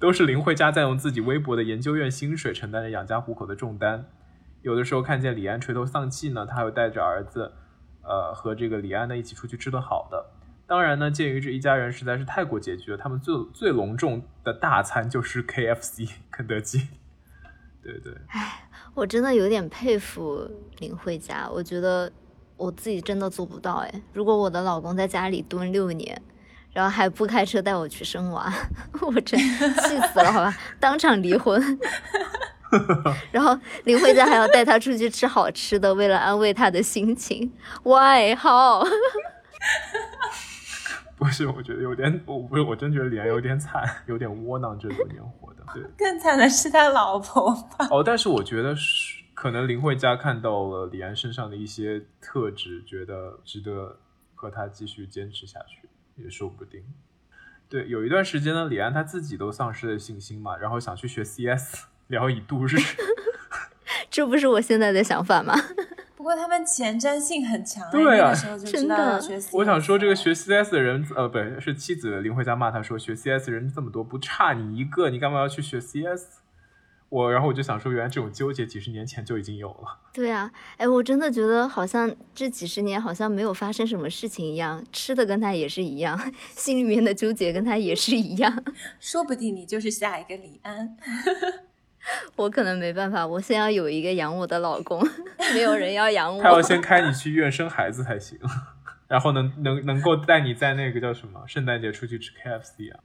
[0.03, 4.05] 都是林慧嘉在用自己微薄的研究院薪水承担着养家糊口的重担。
[4.61, 7.53] 有的时候看见李安垂头丧气呢，他还会带着儿子，
[8.01, 10.25] 呃，和这个李安呢一起出去吃顿好的。
[10.67, 16.85] 当然呢，鉴于这一家人实在是太过拮据了，他们最最隆重的大餐就是 KFC 肯德基。
[17.81, 20.45] 对对，哎，我真的有点佩服
[20.79, 22.11] 林慧嘉，我觉得
[22.57, 24.01] 我自己真的做不到哎。
[24.11, 26.21] 如果我的老公在家里蹲六年，
[26.73, 28.51] 然后还不开车带我去生娃，
[29.01, 31.79] 我真气死了，好吧，当场离婚。
[33.31, 37.53] 然后林慧嘉还要带他出去吃好吃的，为了安慰他的心情。
[37.83, 38.33] Why？
[38.35, 38.83] 好。
[41.15, 45.63] 不是，我觉得有点，我不是，我真觉得李安有点惨，有点窝囊，这多年活的。
[45.73, 47.87] 对，更惨的是他老婆吧。
[47.91, 53.99] 哦，但是我觉得是可能林慧嘉看到了李安身上的一些特质，觉得值得
[54.33, 55.82] 和他继续坚持下去，
[56.15, 56.83] 也说不定。
[57.69, 62.77] 对，有一段时间呢，李安他自己都丧失了信心嘛，然后想去学 CS， 聊以度日。
[64.11, 65.55] 这不是我现在的想法吗？
[66.15, 68.33] 不过他们前瞻性很强，对啊，
[68.63, 69.19] 真的。
[69.51, 76.42] 我想说，这个学 CS 的人，呃，不是妻子林慧嘉骂他说，学 CS 人这么多，不差你一个，你干嘛要去学 CS？
[77.13, 79.99] 我，然后我就想说，原来这种纠结几十年前就已经有了。
[80.11, 86.19] 对啊，哎，我真的觉得好像这几十年好像没有发生什么事情一样，吃的跟他也是一样，
[86.57, 88.63] 心里面的纠结跟他也是一样。
[88.99, 90.97] 说不定你就是下一个李安。
[92.35, 95.07] 我可能没办法，我先要有一个养我的老公，
[95.53, 96.41] 没有人要养我。
[96.41, 98.37] 他要先开你去医院生孩子才行，
[99.07, 102.99] 然后能能能够带你在那个叫什么圣诞节出去吃 KFC 啊？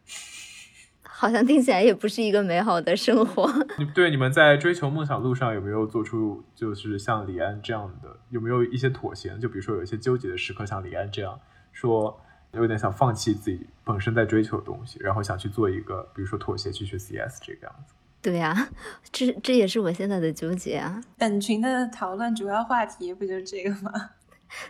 [1.19, 3.51] 好像听起来也不是一个美好的生活。
[3.77, 9.37] 你对你们在追求梦想路上有没有做出就是像李安这样的，有没有一些妥协？
[9.39, 11.41] 就比如说有一些纠结的时刻，像李安这样
[11.73, 12.21] 说，
[12.53, 17.95] 有点想放弃自己本身在追求的东西，然后想去做一个，比如说妥协去学 CS 这个样子。
[18.23, 18.69] 对呀，
[19.11, 21.01] 这这也是我现在的纠结啊。
[21.17, 24.11] 本群的讨论主要话题不就是这个吗？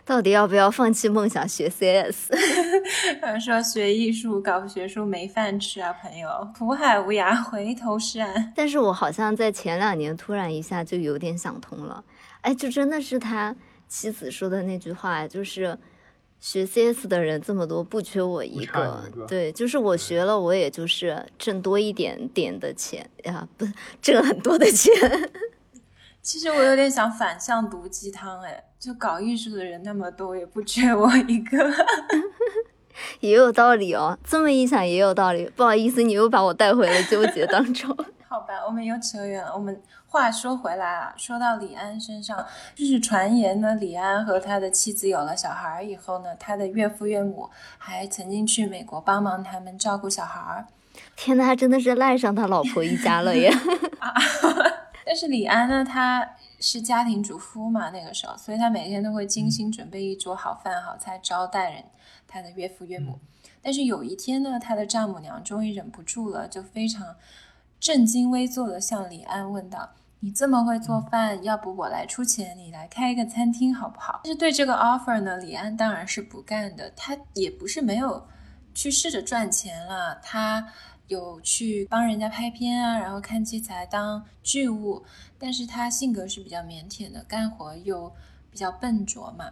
[0.05, 2.31] 到底要不要放弃梦想学 CS？
[3.43, 6.29] 说学艺术搞学术没饭吃啊，朋友。
[6.57, 8.53] 苦海无涯，回头是岸。
[8.55, 12.03] 但是我好像在前两年突然一下就有点想通了，
[12.41, 13.55] 哎，就真的是他
[13.87, 15.77] 妻子说的那句话，就是。
[16.41, 19.03] 学 CS 的人这么多，不缺我一个。
[19.27, 24.93] 对，就是我学了，我也就是挣多一点点的钱呀，不是 挣很多的钱。
[26.21, 31.57] 其实我有点想反向毒鸡汤，哎，就搞艺术的人那么多，也不缺我一个。
[33.21, 35.49] 也有道理哦，这么一想也有道理。
[35.55, 37.89] 不好意思，你又把我带回了纠结当中。
[38.27, 39.51] 好吧，我们又扯远了。
[39.53, 42.45] 我们话说回来啊，说到李安身上，
[42.75, 50.67] 就是传言呢，李安和他的妻子有了小孩以后呢，他的岳父岳母还曾经去美国帮忙他们照顾小孩。
[51.15, 53.51] 天呐，他真的是赖上他老婆一家了耶！
[55.09, 61.83] 但是李安呢，他是家庭主妇嘛，那个时候，所以他每天都会精心准备一桌好饭好菜招待人，
[62.27, 63.17] 他的岳父岳母。
[63.59, 67.15] 但是有一天呢，他的丈母娘终于忍不住了，就非常。
[67.79, 69.89] 正襟危坐的向李安问道
[70.21, 76.91] ：“你这么会做饭，要不我来出钱，你来开一个餐厅好不好？”但是对这个 offer 呢，李安当然是不干的。
[76.95, 78.27] 他也不是没有
[78.75, 80.67] 去试着赚钱了，他
[81.09, 85.03] 有去帮人家拍片啊，然后看器材当剧务，
[85.37, 88.09] 但是他性格是比较腼腆的，干活又
[88.49, 89.45] 比较笨拙嘛。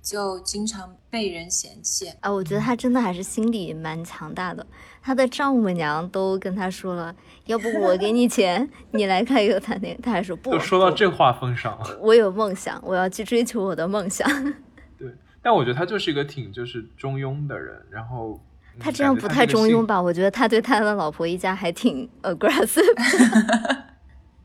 [0.00, 2.32] 就经常被人嫌弃啊！
[2.32, 4.66] 我觉得他真的还是心理蛮强大的。
[5.02, 10.50] 他的丈母娘都跟他说了，要不我给你钱，你来开一个餐厅，他还说不。
[10.52, 11.98] 都说到这话份上了。
[12.00, 14.26] 我有梦想，我要去追求我的梦想。
[14.96, 17.84] 对，但我觉得他就是一个挺就是中庸的人。
[17.90, 18.40] 然后
[18.80, 20.00] 他这样不太中庸吧？
[20.00, 22.82] 我觉得他对他的老婆一家还挺 aggressive。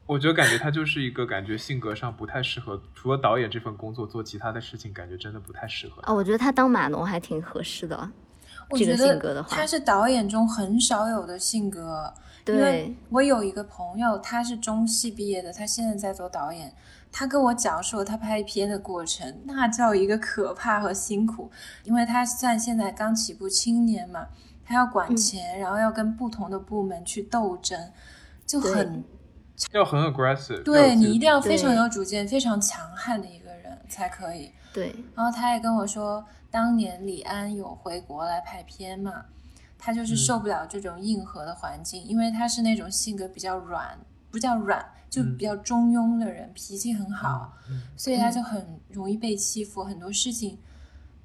[0.06, 6.14] 我觉得感觉他就是一个感觉性格上不太适合，除了导演这份工作做其他的事情，感觉真的不太适合啊。
[6.14, 8.12] 我觉得他当码农还挺合适的，
[8.78, 12.14] 这个性格的话，他是导演中很少有的性格。
[12.44, 16.74] 对，我有一个朋友，他是中戏毕业的，他现在在做导演，
[17.14, 21.50] 他跟我讲述他拍片的过程，那叫一个可怕和辛苦，
[21.86, 24.28] 因为他算现在刚起步青年嘛，
[24.66, 27.92] 他要管钱，然后要跟不同的部门去斗争，
[28.46, 29.02] 就很。
[29.72, 34.52] 要很 aggressive，对你一定要非常有主见、非常强悍的一个人才可以。
[34.74, 39.26] 对，然后他也跟我说，当年李安有回国来拍片嘛，
[39.78, 43.98] 他就是受不了这种硬核的环境，因为他是那种性格比较软，
[44.34, 47.54] 不叫软，就比较中庸的人，脾气很好，
[47.96, 49.84] 所以他就很容易被欺负。
[49.84, 50.58] 很多事情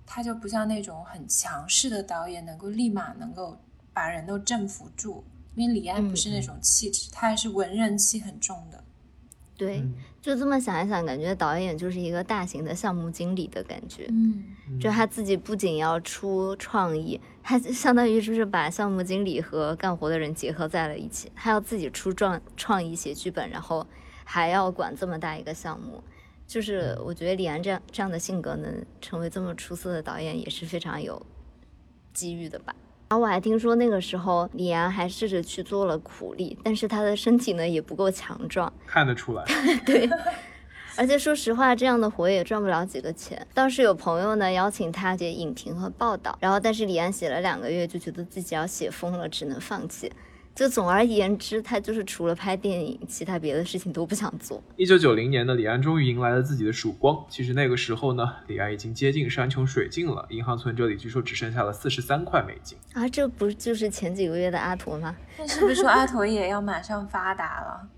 [0.05, 3.57] 他就不像那种很强势的导演，能够立马能够
[3.95, 5.25] 把人都征服住。
[5.55, 8.85] 因为李安不是那种气质，他还是文人气很重的。
[9.57, 9.83] 对，
[10.21, 14.07] 就这么想一想，感觉导演就是一个大型的项目经理的感觉。
[14.11, 14.45] 嗯，
[14.79, 17.19] 就他自己不仅要出创意，
[17.49, 21.33] 他相当于就是把项目经理和干活的人结合在了一起。
[21.35, 23.87] 他要自己出创创意写剧本，然后
[24.23, 26.05] 还要管这么大一个项目。
[26.47, 31.25] 就是我觉得李安这样这样的性格能成为这么出色的导演，也是非常有
[32.13, 32.77] 机遇的吧。
[33.09, 39.43] 然后我还听说那个时候李安还试着去做了苦力，但是他的身体呢也不够强壮，看得出来。
[39.87, 40.07] 对，
[40.99, 43.47] 而且说实话，这样的活也赚不了几个钱。
[43.55, 50.13] 倒是有朋友呢邀请他写影评和报道，然后但是李安写了两个月就觉得自己要写疯了，只能放弃。
[50.57, 54.61] 就总而言之，他就是除了拍电影，其他别的事情都不想做。
[54.75, 57.25] 一九九零年的李安终于迎来了自己的曙光。
[57.29, 63.09] 其实那个时候呢，李安已经接近山穷水尽了，银行存折里据说只剩下了四十三块美金啊！
[63.09, 65.15] 这不就是前几个月的阿驼吗？
[65.39, 67.89] 那是不是说阿驼也要马上发达了？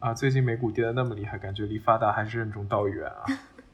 [0.00, 3.24] 啊，最近美股跌的那么厉害，感觉离发达还是任重道远啊！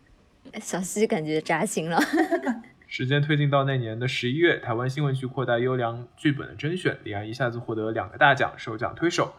[0.59, 2.01] 小西感觉扎心了。
[2.89, 9.35] 时间推进到那年的十一月，台湾新闻局扩大优良剧本的甄选，李安一下子获得两个大奖，首奖推手，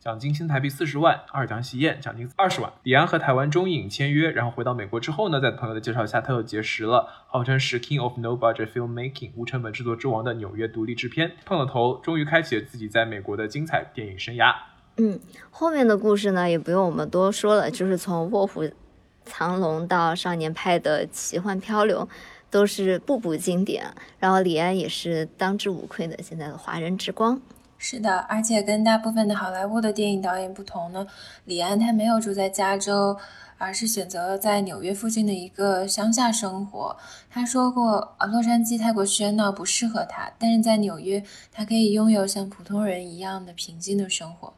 [0.00, 2.72] 奖金新台币四十万；二奖喜宴，奖金二十万。
[2.82, 14.54] 李安和台湾中影签约，然后回到美国之后呢，在朋友的介绍下，他又结识了号称是 King of No Budget Filmmaking 无成本制作之王的纽约独立制片，碰了头，终于开启了自己在美国的精彩电影生涯。
[14.96, 15.18] 嗯，
[15.50, 18.64] 后面的故事呢，也不用我们多说了，就是从卧虎
[19.24, 22.08] 藏龙到少年派的奇幻漂流。
[22.50, 23.84] 都是步步经典，
[24.20, 27.42] 然后李安也是当之无愧的现在的华人之光。
[27.78, 31.04] 是的，而且跟大部分的好莱坞的电影导演不同呢，
[31.46, 33.16] 李安他没有住在加州，
[33.58, 36.96] 而是选择了在纽约附近的一个乡下生活。
[37.28, 44.54] 他说过，啊，洛杉矶太过喧闹不适合他，但是在纽约，他可以拥有像普通人一样的平静的生活。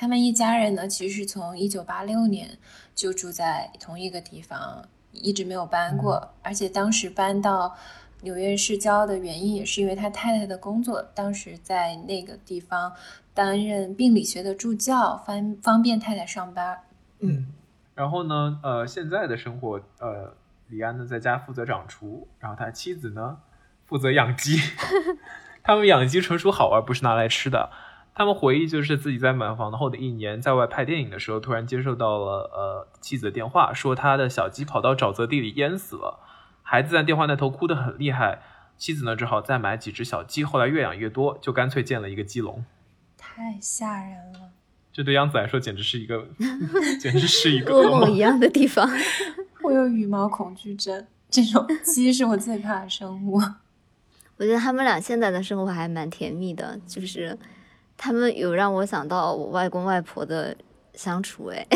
[0.00, 2.56] 他们一家人呢，其实从一九八六年
[2.94, 4.82] 就住在同一个地方。
[5.12, 7.76] 一直没有搬过，而且当时搬到
[8.22, 12.92] 纽约市郊的原因，也是因为他太太的工作，当时在那个地方
[13.34, 16.78] 担任病理学的助教，方方便太太上班。
[17.18, 17.48] 嗯，
[17.96, 20.32] 然后呢，呃，现在的生活，呃，
[20.68, 23.38] 李安呢在家负责掌厨，然后他妻子呢
[23.86, 24.60] 负责养鸡，
[25.64, 27.70] 他们养鸡纯属好玩，不是拿来吃的。
[28.12, 36.18] 他们回忆，就是自己在买房后的一年，在外拍电影的时候，突然接受到了呃妻子的电话，说他的小鸡跑到沼泽地里淹死了，
[36.62, 38.42] 孩子在电话那头哭得很厉害，
[38.76, 42.64] 妻子呢只好再买几只小鸡，后来越养越多，就干脆建了一个鸡笼。
[43.16, 44.50] 太吓人了，
[44.92, 46.26] 这对杨子来说简直是一个，
[47.00, 48.86] 简直是一个噩梦一样的地方。
[49.62, 53.40] 我有羽毛恐惧症，这种鸡是我最怕的生物。
[54.36, 57.38] 我觉得他们俩现在的生活还蛮甜蜜的，就是。
[58.02, 60.56] 他们有让我想到我外公外婆的
[60.94, 61.66] 相处，哎，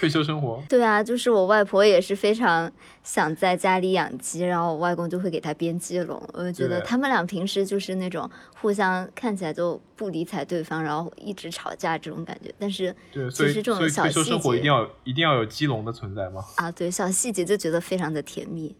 [0.00, 0.60] 退休生活。
[0.68, 2.68] 对啊，就是我外婆也是非常
[3.04, 6.20] 想在家里养鸡，然后我外公就会给他编鸡笼。
[6.32, 8.28] 我就觉得他们俩平时就是那种
[8.60, 12.52] 互相看起来就不理睬对方，然后一直吵架这种感觉。
[12.58, 16.44] 但是，对，其实这种小细节一定要一定要有鸡笼的存在吗？
[16.56, 18.74] 啊，对，小细节就觉得非常的甜蜜。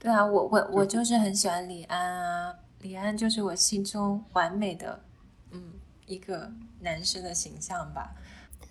[0.00, 5.04] 对啊，我我我就是很喜欢李安啊，李安就是我心中完美的。
[6.08, 6.50] 嗯，一个
[6.80, 8.14] 男生的形象吧。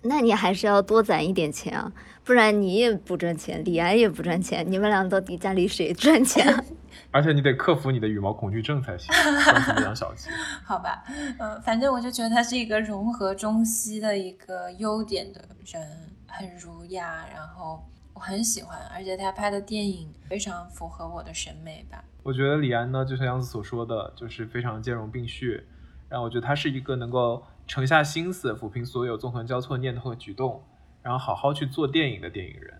[0.02, 1.92] 那你还是要多攒一点钱啊，
[2.24, 6.64] 不然你也不赚钱，李安也不赚钱，你们俩到底家里谁赚钱？
[7.10, 9.12] 而且你得克服你的羽毛恐惧症才行，
[9.82, 10.28] 养小鸡。
[10.62, 11.02] 好吧，
[11.38, 15.82] 嗯，反正我就觉得他是一个融合中西的一个优点的人，
[16.26, 17.82] 很儒雅，然后
[18.14, 22.04] 我很喜欢，而且他拍的电影非常符合我的审美吧。
[22.22, 25.66] 我觉得李安呢，就像杨子所说的，就是非常兼容并蓄。
[26.08, 30.62] 然后我觉得他是一个能够沉下心思抚平所有纵横交错念头和举动，
[31.02, 32.74] 然后好好去做电影的电影人。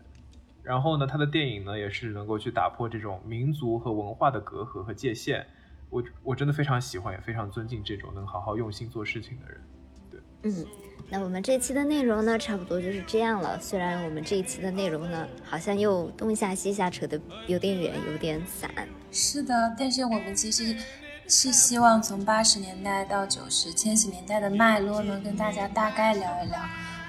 [0.63, 5.47] 然后呢，他的电影呢也是能够去打破这种民族和文化的隔阂和界限。
[5.91, 9.61] 我我真的非常喜欢，也非常尊敬这种能好好用心做事情的人。
[10.11, 10.67] 对，嗯，
[11.11, 13.59] 那我们这期的内容呢，差不多就是这样了。
[13.61, 18.71] 虽然我们这一期的内容呢，好像又东下西下扯的有点远，有点散。
[19.11, 20.75] 是的，但是我们其实。
[21.31, 26.59] 是希望从八十年代到九十、千禧年代的脉络呢，跟大家大概聊一聊，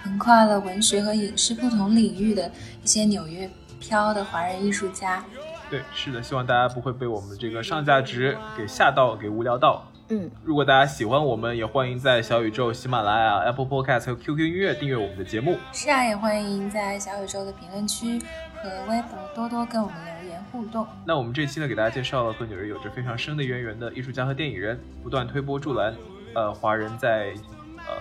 [0.04, 2.52] 横跨了文学和影视不同领域的
[2.84, 5.24] 一些纽约漂的华人艺术家。
[5.70, 9.90] 对，是的，希望大家不会被我们这个上价值给吓到、给无聊到。
[10.10, 15.58] 嗯，如果大家喜欢我们，也欢迎在小宇宙、喜马拉雅、Apple Podcast 和 QQ 音乐订阅我们的节目。
[15.72, 18.20] 是啊，也欢迎在小宇宙的评论区
[18.62, 20.19] 和微博多多跟我们留。
[20.52, 20.86] 互动。
[21.06, 25.96] 那我们这期呢，给大家介绍了和纽约有着非常深的渊源的艺术家和电影人，不断推波助澜，
[26.36, 27.34] 呃，华人在
[27.78, 27.94] 呃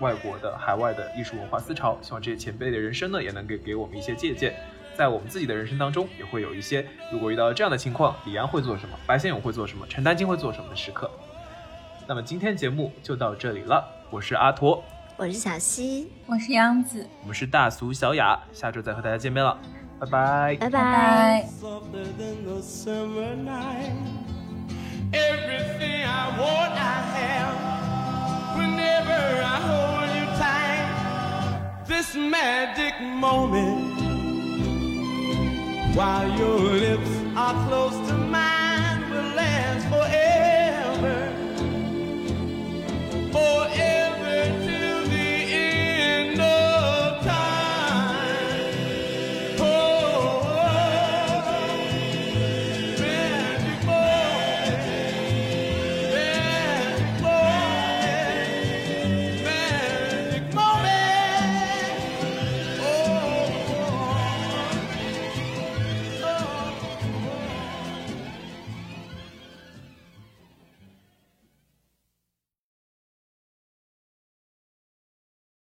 [0.00, 1.98] 外国的、海外的艺术文化思潮。
[2.02, 4.54] 希望这些前辈的人生呢，也能给给我们一些借鉴。
[4.96, 8.98] 在我们自己的人生当中，也会有一些，如果遇到这样的情况，李安会做什么？
[9.06, 9.86] 白先勇会做什么？
[9.88, 11.08] 陈丹青会做什么的时刻？
[12.08, 14.82] 那么今天节目就到这里了，我是阿驼，
[15.16, 19.56] 我是小西，我是杨子，我们是大俗小雅，下周再和大家见面了，
[20.00, 20.58] Bye bye.
[20.60, 21.48] Bye bye.
[25.12, 27.56] Everything I want, I have.
[28.58, 33.98] Whenever I hold you tight, this magic moment.
[35.96, 41.16] While your lips are close to mine, will last forever.
[43.32, 44.17] Forever.